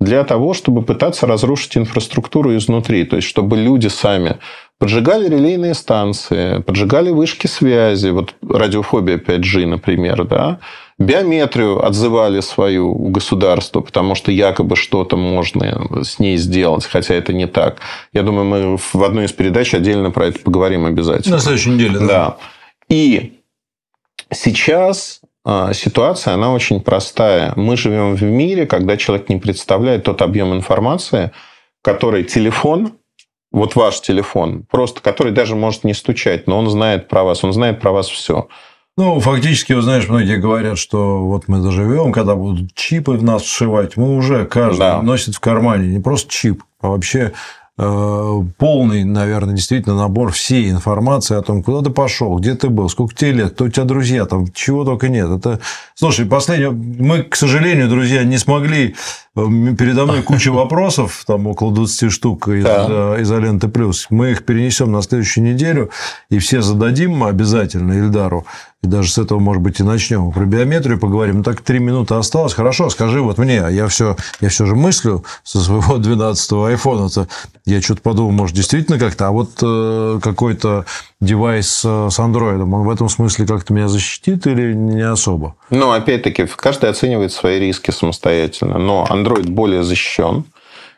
для 0.00 0.24
того, 0.24 0.54
чтобы 0.54 0.82
пытаться 0.82 1.26
разрушить 1.26 1.76
инфраструктуру 1.76 2.56
изнутри. 2.56 3.04
То 3.04 3.16
есть, 3.16 3.28
чтобы 3.28 3.56
люди 3.56 3.88
сами 3.88 4.38
поджигали 4.78 5.28
релейные 5.28 5.74
станции, 5.74 6.60
поджигали 6.62 7.10
вышки 7.10 7.46
связи, 7.46 8.08
вот 8.08 8.34
радиофобия 8.42 9.18
5G, 9.18 9.66
например, 9.66 10.24
да, 10.24 10.58
биометрию 10.98 11.84
отзывали 11.84 12.40
свою 12.40 12.92
у 12.92 13.08
государства, 13.08 13.80
потому 13.80 14.14
что 14.14 14.30
якобы 14.30 14.76
что-то 14.76 15.16
можно 15.16 16.04
с 16.04 16.18
ней 16.18 16.36
сделать, 16.36 16.86
хотя 16.86 17.14
это 17.14 17.32
не 17.32 17.46
так. 17.46 17.78
Я 18.12 18.22
думаю, 18.22 18.44
мы 18.44 18.76
в 18.76 19.02
одной 19.02 19.26
из 19.26 19.32
передач 19.32 19.74
отдельно 19.74 20.10
про 20.10 20.26
это 20.26 20.40
поговорим 20.40 20.86
обязательно. 20.86 21.36
На 21.36 21.42
следующей 21.42 21.70
неделе, 21.70 21.98
да. 22.00 22.06
Да. 22.06 22.36
И 22.88 23.40
сейчас 24.32 25.20
ситуация, 25.72 26.34
она 26.34 26.52
очень 26.52 26.80
простая. 26.80 27.52
Мы 27.56 27.76
живем 27.76 28.14
в 28.14 28.22
мире, 28.22 28.66
когда 28.66 28.96
человек 28.96 29.28
не 29.28 29.36
представляет 29.36 30.04
тот 30.04 30.22
объем 30.22 30.54
информации, 30.54 31.32
который 31.82 32.24
телефон, 32.24 32.92
вот 33.52 33.76
ваш 33.76 34.00
телефон, 34.00 34.64
просто 34.70 35.00
который 35.00 35.32
даже 35.32 35.54
может 35.54 35.84
не 35.84 35.94
стучать, 35.94 36.46
но 36.46 36.58
он 36.58 36.68
знает 36.70 37.08
про 37.08 37.22
вас, 37.24 37.44
он 37.44 37.52
знает 37.52 37.80
про 37.80 37.92
вас 37.92 38.08
все. 38.08 38.48
Ну, 38.96 39.18
фактически, 39.20 39.72
вот 39.72 39.82
знаешь, 39.82 40.08
многие 40.08 40.36
говорят, 40.38 40.78
что 40.78 41.24
вот 41.26 41.48
мы 41.48 41.58
доживем, 41.58 42.12
когда 42.12 42.36
будут 42.36 42.74
чипы 42.74 43.12
в 43.12 43.22
нас 43.24 43.42
вшивать, 43.42 43.96
мы 43.96 44.16
уже 44.16 44.46
каждый 44.46 44.78
Да. 44.78 45.02
носит 45.02 45.34
в 45.34 45.40
кармане 45.40 45.88
не 45.88 46.00
просто 46.00 46.30
чип, 46.30 46.62
а 46.80 46.88
вообще 46.88 47.32
полный, 47.76 49.02
наверное, 49.04 49.54
действительно 49.54 49.96
набор 49.96 50.30
всей 50.30 50.70
информации 50.70 51.36
о 51.36 51.42
том, 51.42 51.62
куда 51.62 51.82
ты 51.82 51.90
пошел, 51.90 52.38
где 52.38 52.54
ты 52.54 52.68
был, 52.68 52.88
сколько 52.88 53.14
тебе 53.14 53.32
лет, 53.32 53.54
кто 53.54 53.64
у 53.64 53.68
тебя 53.68 53.84
друзья, 53.84 54.26
там 54.26 54.46
чего 54.52 54.84
только 54.84 55.08
нет. 55.08 55.28
Это, 55.28 55.58
слушай, 55.94 56.24
последнее, 56.24 56.70
мы, 56.70 57.24
к 57.24 57.34
сожалению, 57.34 57.88
друзья, 57.88 58.22
не 58.22 58.38
смогли 58.38 58.94
Передо 59.34 60.04
мной 60.04 60.22
куча 60.22 60.48
вопросов, 60.52 61.24
там 61.26 61.48
около 61.48 61.74
20 61.74 62.12
штук 62.12 62.46
из 62.48 62.62
да. 62.62 63.20
изоленты 63.20 63.66
плюс. 63.66 64.06
Мы 64.10 64.30
их 64.30 64.44
перенесем 64.44 64.92
на 64.92 65.02
следующую 65.02 65.44
неделю 65.44 65.90
и 66.30 66.38
все 66.38 66.62
зададим 66.62 67.24
обязательно 67.24 67.94
Ильдару. 67.94 68.46
И 68.84 68.86
даже 68.86 69.10
с 69.10 69.16
этого, 69.16 69.38
может 69.38 69.62
быть, 69.62 69.80
и 69.80 69.82
начнем. 69.82 70.30
Про 70.30 70.44
биометрию 70.44 71.00
поговорим. 71.00 71.38
Ну, 71.38 71.42
так 71.42 71.62
три 71.62 71.78
минуты 71.78 72.16
осталось. 72.16 72.52
Хорошо, 72.52 72.90
скажи 72.90 73.22
вот 73.22 73.38
мне, 73.38 73.64
а 73.64 73.70
я 73.70 73.88
все, 73.88 74.14
я 74.42 74.50
все 74.50 74.66
же 74.66 74.76
мыслю 74.76 75.24
со 75.42 75.58
своего 75.58 75.96
12-го 75.96 76.66
айфона. 76.66 77.06
-то. 77.06 77.26
Я 77.64 77.80
что-то 77.80 78.02
подумал, 78.02 78.32
может, 78.32 78.54
действительно 78.54 78.98
как-то. 78.98 79.28
А 79.28 79.30
вот 79.30 79.52
э, 79.62 80.20
какой-то 80.22 80.84
девайс 81.18 81.66
с 81.82 82.18
андроидом, 82.18 82.74
он 82.74 82.82
в 82.82 82.90
этом 82.90 83.08
смысле 83.08 83.46
как-то 83.46 83.72
меня 83.72 83.88
защитит 83.88 84.46
или 84.46 84.74
не 84.74 85.00
особо? 85.00 85.54
Ну, 85.70 85.90
опять-таки, 85.90 86.46
каждый 86.54 86.90
оценивает 86.90 87.32
свои 87.32 87.58
риски 87.58 87.90
самостоятельно. 87.90 88.76
Но 88.76 89.06
Android 89.08 89.48
более 89.48 89.82
защищен. 89.82 90.44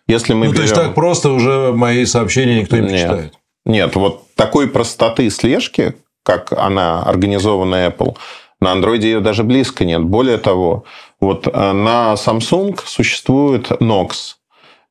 Если 0.08 0.34
мы 0.34 0.46
ну, 0.46 0.52
берем... 0.52 0.56
то 0.56 0.62
есть 0.62 0.74
так 0.74 0.94
просто 0.96 1.30
уже 1.30 1.72
мои 1.72 2.04
сообщения 2.04 2.60
никто 2.60 2.78
не 2.78 2.88
Нет. 2.88 3.00
читает? 3.00 3.34
Нет, 3.64 3.94
вот 3.94 4.24
такой 4.34 4.66
простоты 4.68 5.30
слежки, 5.30 5.94
как 6.26 6.52
она 6.52 7.02
организована 7.02 7.86
Apple, 7.86 8.16
на 8.60 8.74
Android 8.74 8.98
ее 8.98 9.20
даже 9.20 9.44
близко 9.44 9.84
нет. 9.84 10.02
Более 10.02 10.38
того, 10.38 10.84
вот 11.20 11.46
э, 11.46 11.72
на 11.72 12.14
Samsung 12.14 12.78
существует 12.84 13.70
Knox. 13.70 14.08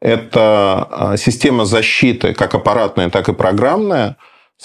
Это 0.02 0.88
э, 0.92 1.18
система 1.18 1.66
защиты, 1.66 2.34
как 2.34 2.56
аппаратная, 2.56 3.10
так 3.10 3.28
и 3.28 3.34
программная. 3.34 4.16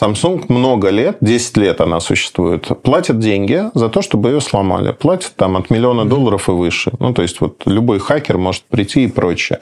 Samsung 0.01 0.45
много 0.49 0.91
лет, 0.91 1.17
10 1.21 1.57
лет 1.57 1.81
она 1.81 1.99
существует, 1.99 2.69
платит 2.83 3.19
деньги 3.19 3.65
за 3.75 3.89
то, 3.89 4.03
чтобы 4.03 4.29
ее 4.29 4.41
сломали. 4.41 4.93
Платит 4.93 5.33
там 5.35 5.57
от 5.57 5.71
миллиона 5.71 6.05
долларов 6.05 6.49
и 6.49 6.53
выше. 6.53 6.93
Ну, 7.01 7.13
то 7.13 7.23
есть, 7.23 7.41
вот 7.41 7.63
любой 7.67 7.99
хакер 7.99 8.39
может 8.39 8.63
прийти 8.65 9.05
и 9.05 9.09
прочее. 9.09 9.59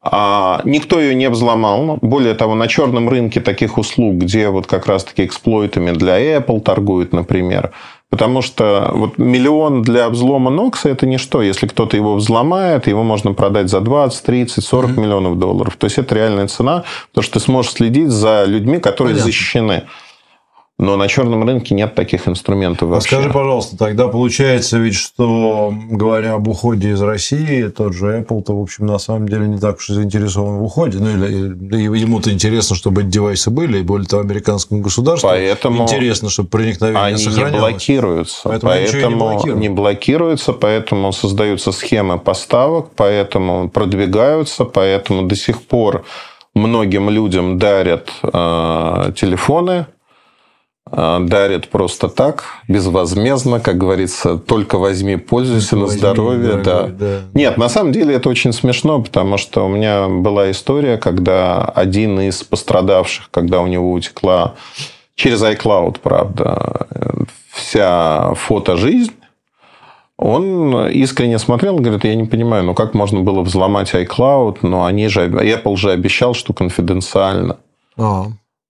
А 0.00 0.60
никто 0.64 1.00
ее 1.00 1.14
не 1.14 1.28
взломал. 1.28 1.98
Более 2.00 2.34
того, 2.34 2.54
на 2.54 2.68
черном 2.68 3.08
рынке 3.08 3.40
таких 3.40 3.78
услуг, 3.78 4.16
где 4.16 4.48
вот 4.48 4.66
как 4.66 4.86
раз-таки 4.86 5.24
эксплойтами 5.24 5.90
для 5.90 6.36
Apple 6.38 6.60
торгуют, 6.60 7.12
например, 7.12 7.72
Потому 8.10 8.40
что 8.40 8.90
вот 8.94 9.18
миллион 9.18 9.82
для 9.82 10.08
взлома 10.08 10.50
Нокса– 10.50 10.88
это 10.90 11.06
ничто. 11.06 11.42
Если 11.42 11.66
кто-то 11.66 11.94
его 11.94 12.14
взломает, 12.14 12.86
его 12.86 13.02
можно 13.02 13.34
продать 13.34 13.68
за 13.68 13.80
20, 13.80 14.22
30, 14.24 14.64
40 14.64 14.90
mm-hmm. 14.90 15.00
миллионов 15.00 15.38
долларов. 15.38 15.76
То 15.76 15.84
есть, 15.84 15.98
это 15.98 16.14
реальная 16.14 16.48
цена, 16.48 16.84
потому 17.10 17.22
что 17.22 17.34
ты 17.34 17.40
сможешь 17.40 17.72
следить 17.72 18.08
за 18.08 18.44
людьми, 18.46 18.78
которые 18.78 19.12
Понятно. 19.12 19.26
защищены. 19.26 19.82
Но 20.80 20.94
на 20.96 21.08
черном 21.08 21.42
рынке 21.42 21.74
нет 21.74 21.96
таких 21.96 22.28
инструментов 22.28 22.88
вообще. 22.88 23.16
А 23.16 23.18
скажи, 23.18 23.34
пожалуйста, 23.34 23.76
тогда 23.76 24.06
получается 24.06 24.78
ведь, 24.78 24.94
что, 24.94 25.74
говоря 25.90 26.34
об 26.34 26.46
уходе 26.46 26.90
из 26.90 27.02
России, 27.02 27.66
тот 27.66 27.94
же 27.94 28.20
Apple-то, 28.20 28.56
в 28.56 28.62
общем, 28.62 28.86
на 28.86 28.98
самом 28.98 29.28
деле 29.28 29.48
не 29.48 29.58
так 29.58 29.78
уж 29.78 29.90
и 29.90 29.94
заинтересован 29.94 30.58
в 30.58 30.62
уходе. 30.62 30.98
Ну, 30.98 31.08
или 31.10 31.98
ему-то 31.98 32.32
интересно, 32.32 32.76
чтобы 32.76 33.02
эти 33.02 33.08
девайсы 33.08 33.50
были, 33.50 33.78
и 33.78 33.82
более 33.82 34.06
того, 34.06 34.22
американскому 34.22 34.80
государству 34.80 35.28
поэтому 35.28 35.82
интересно, 35.82 36.30
чтобы 36.30 36.48
проникновение 36.48 37.02
они 37.02 37.18
сохранялось. 37.18 37.52
не 37.54 37.58
блокируются. 37.58 38.40
Поэтому, 38.44 38.72
поэтому 38.72 39.10
не, 39.10 39.16
блокируют. 39.16 39.60
не 39.60 39.68
блокируются, 39.68 40.52
поэтому 40.52 41.12
создаются 41.12 41.72
схемы 41.72 42.20
поставок, 42.20 42.90
поэтому 42.94 43.68
продвигаются, 43.68 44.64
поэтому 44.64 45.22
до 45.22 45.34
сих 45.34 45.60
пор 45.62 46.04
многим 46.54 47.10
людям 47.10 47.58
дарят 47.58 48.10
э, 48.22 49.12
телефоны, 49.16 49.86
дарит 50.90 51.68
просто 51.68 52.08
так, 52.08 52.44
безвозмездно, 52.68 53.60
как 53.60 53.78
говорится, 53.78 54.38
только 54.38 54.78
возьми, 54.78 55.16
пользуйся 55.16 55.76
на 55.76 55.86
здоровье. 55.86 56.56
Дорогой, 56.56 56.92
да. 56.92 57.06
да. 57.06 57.20
Нет, 57.34 57.56
на 57.56 57.68
самом 57.68 57.92
деле 57.92 58.14
это 58.14 58.28
очень 58.28 58.52
смешно, 58.52 59.00
потому 59.02 59.38
что 59.38 59.66
у 59.66 59.68
меня 59.68 60.08
была 60.08 60.50
история, 60.50 60.96
когда 60.96 61.64
один 61.64 62.20
из 62.20 62.42
пострадавших, 62.42 63.30
когда 63.30 63.60
у 63.60 63.66
него 63.66 63.92
утекла 63.92 64.54
через 65.14 65.42
iCloud, 65.42 65.98
правда, 66.02 66.86
вся 67.50 68.34
фото-жизнь, 68.34 69.12
он 70.16 70.88
искренне 70.88 71.38
смотрел 71.38 71.78
и 71.78 71.82
говорит, 71.82 72.04
я 72.04 72.14
не 72.16 72.24
понимаю, 72.24 72.64
ну 72.64 72.74
как 72.74 72.92
можно 72.94 73.20
было 73.20 73.42
взломать 73.42 73.94
iCloud, 73.94 74.58
но 74.62 74.84
они 74.84 75.08
же, 75.08 75.28
Apple 75.28 75.76
же 75.76 75.92
обещал, 75.92 76.34
что 76.34 76.52
конфиденциально. 76.52 77.58
А. 77.96 78.26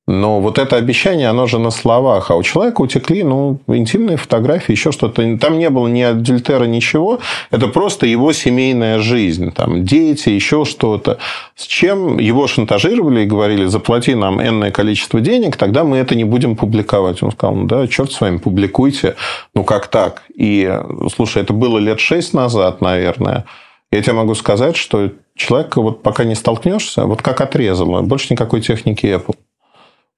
Но 0.09 0.41
вот 0.41 0.59
это 0.59 0.77
обещание, 0.77 1.29
оно 1.29 1.47
же 1.47 1.59
на 1.59 1.71
словах. 1.71 2.31
А 2.31 2.37
у 2.37 2.43
человека 2.43 2.81
утекли, 2.81 3.23
ну, 3.23 3.61
интимные 3.67 4.17
фотографии, 4.17 4.73
еще 4.73 4.91
что-то. 4.91 5.37
Там 5.37 5.59
не 5.59 5.69
было 5.69 5.87
ни 5.87 6.01
адюльтера, 6.01 6.65
ничего. 6.65 7.21
Это 7.51 7.69
просто 7.69 8.07
его 8.07 8.33
семейная 8.33 9.01
жизнь. 9.01 9.53
Там 9.53 9.85
дети, 9.85 10.31
еще 10.31 10.65
что-то. 10.65 11.19
С 11.57 11.67
чем 11.67 12.19
его 12.19 12.47
шантажировали 12.47 13.21
и 13.21 13.27
говорили, 13.27 13.67
заплати 13.67 14.15
нам 14.15 14.41
энное 14.41 14.71
количество 14.71 15.21
денег, 15.21 15.59
тогда 15.59 15.85
мы 15.85 15.99
это 15.99 16.15
не 16.15 16.25
будем 16.25 16.57
публиковать. 16.57 17.23
Он 17.23 17.31
сказал, 17.31 17.55
ну 17.55 17.67
да, 17.67 17.87
черт 17.87 18.11
с 18.11 18.19
вами, 18.19 18.39
публикуйте. 18.39 19.15
Ну, 19.55 19.63
как 19.63 19.89
так? 19.89 20.23
И, 20.35 20.75
слушай, 21.15 21.43
это 21.43 21.53
было 21.53 21.77
лет 21.77 22.01
шесть 22.01 22.33
назад, 22.33 22.81
наверное. 22.81 23.45
Я 23.93 24.01
тебе 24.01 24.15
могу 24.15 24.35
сказать, 24.35 24.77
что 24.79 25.11
человек, 25.37 25.77
вот 25.77 26.03
пока 26.03 26.25
не 26.25 26.35
столкнешься, 26.35 27.05
вот 27.05 27.21
как 27.21 27.43
отрезало, 27.43 28.01
больше 28.01 28.29
никакой 28.31 28.63
техники 28.63 29.05
Apple 29.05 29.35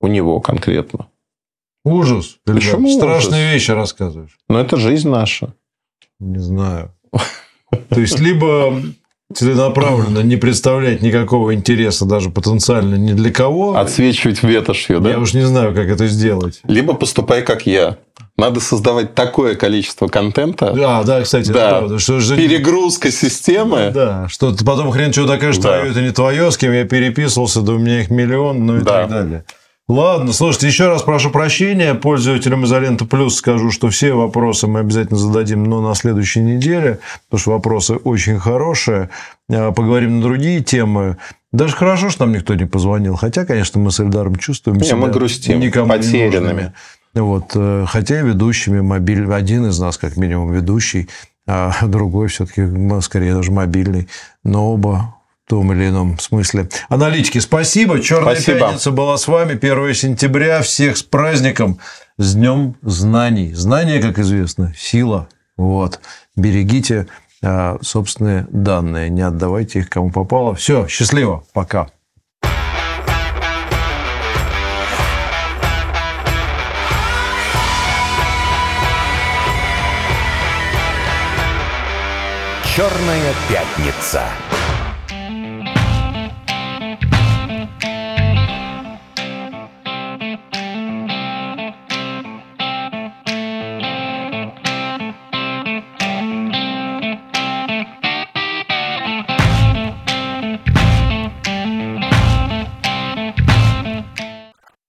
у 0.00 0.06
него 0.06 0.40
конкретно. 0.40 1.08
Ужас. 1.84 2.36
Почему 2.44 2.90
Страшные 2.96 3.44
ужас? 3.44 3.54
вещи 3.54 3.70
рассказываешь. 3.70 4.38
Но 4.48 4.60
это 4.60 4.76
жизнь 4.76 5.08
наша. 5.08 5.54
Не 6.18 6.38
знаю. 6.38 6.92
То 7.88 8.00
есть, 8.00 8.18
либо 8.18 8.82
целенаправленно 9.32 10.20
не 10.20 10.36
представлять 10.36 11.02
никакого 11.02 11.54
интереса 11.54 12.04
даже 12.04 12.30
потенциально 12.30 12.96
ни 12.96 13.12
для 13.12 13.30
кого. 13.30 13.76
Отсвечивать 13.76 14.42
ветошью, 14.42 15.00
да? 15.00 15.10
Я 15.10 15.18
уж 15.18 15.34
не 15.34 15.46
знаю, 15.46 15.74
как 15.74 15.88
это 15.88 16.06
сделать. 16.08 16.60
Либо 16.64 16.94
поступай, 16.94 17.42
как 17.42 17.66
я. 17.66 17.96
Надо 18.36 18.60
создавать 18.60 19.14
такое 19.14 19.54
количество 19.54 20.08
контента. 20.08 20.72
Да, 20.72 21.02
да, 21.04 21.22
кстати, 21.22 21.50
да. 21.50 21.70
правда. 21.70 21.98
Что 21.98 22.20
же... 22.20 22.36
Перегрузка 22.36 23.10
системы. 23.10 23.90
Да, 23.92 24.28
что 24.28 24.54
ты 24.54 24.64
потом 24.64 24.90
хрен 24.90 25.12
что 25.12 25.26
докажешь, 25.26 25.58
да. 25.58 25.78
твое 25.78 25.90
это 25.90 26.00
не 26.00 26.10
твое, 26.10 26.50
с 26.50 26.56
кем 26.56 26.72
я 26.72 26.84
переписывался, 26.84 27.60
да 27.60 27.72
у 27.72 27.78
меня 27.78 28.00
их 28.00 28.10
миллион, 28.10 28.66
ну 28.66 28.78
и 28.78 28.80
да. 28.80 29.02
так 29.02 29.10
далее. 29.10 29.44
Ладно, 29.90 30.32
слушайте, 30.32 30.68
еще 30.68 30.86
раз 30.86 31.02
прошу 31.02 31.30
прощения. 31.30 31.94
Пользователям 31.94 32.64
изоленты 32.64 33.06
плюс 33.06 33.34
скажу, 33.34 33.72
что 33.72 33.88
все 33.90 34.12
вопросы 34.12 34.68
мы 34.68 34.78
обязательно 34.78 35.18
зададим, 35.18 35.64
но 35.64 35.80
на 35.80 35.96
следующей 35.96 36.42
неделе, 36.42 37.00
потому 37.28 37.40
что 37.40 37.50
вопросы 37.50 37.94
очень 37.96 38.38
хорошие. 38.38 39.10
А, 39.50 39.72
поговорим 39.72 40.18
на 40.18 40.22
другие 40.22 40.60
темы. 40.60 41.16
Даже 41.50 41.74
хорошо, 41.74 42.08
что 42.08 42.24
нам 42.24 42.36
никто 42.36 42.54
не 42.54 42.66
позвонил. 42.66 43.16
Хотя, 43.16 43.44
конечно, 43.44 43.80
мы 43.80 43.90
с 43.90 43.98
Эльдаром 43.98 44.36
чувствуем 44.36 44.78
не, 44.78 44.84
себя 44.84 44.96
мы 44.96 45.08
грустим, 45.08 45.58
никому 45.58 45.88
потерянными. 45.88 46.72
Вот, 47.12 47.50
э, 47.56 47.84
хотя 47.88 48.20
ведущими, 48.20 48.78
мобиль, 48.78 49.28
один 49.32 49.66
из 49.66 49.80
нас, 49.80 49.98
как 49.98 50.16
минимум, 50.16 50.52
ведущий, 50.52 51.08
а 51.48 51.74
другой 51.84 52.28
все-таки, 52.28 52.62
скорее, 53.00 53.34
даже 53.34 53.50
мобильный. 53.50 54.06
Но 54.44 54.72
оба 54.72 55.16
том 55.50 55.72
или 55.72 55.88
ином 55.88 56.16
смысле. 56.20 56.68
Аналитики, 56.88 57.38
спасибо. 57.38 58.00
Черная 58.00 58.36
спасибо. 58.36 58.60
пятница 58.60 58.92
была 58.92 59.18
с 59.18 59.26
вами. 59.26 59.54
1 59.56 59.94
сентября. 59.94 60.62
Всех 60.62 60.96
с 60.96 61.02
праздником. 61.02 61.80
С 62.18 62.36
Днем 62.36 62.76
Знаний. 62.82 63.52
Знание, 63.52 64.00
как 64.00 64.20
известно, 64.20 64.72
сила. 64.78 65.28
Вот. 65.56 65.98
Берегите 66.36 67.08
а, 67.42 67.78
собственные 67.82 68.46
данные. 68.52 69.10
Не 69.10 69.22
отдавайте 69.22 69.80
их 69.80 69.90
кому 69.90 70.12
попало. 70.12 70.54
Все, 70.54 70.86
счастливо. 70.86 71.42
Пока. 71.52 71.88
Черная 82.76 83.34
пятница. 83.48 84.22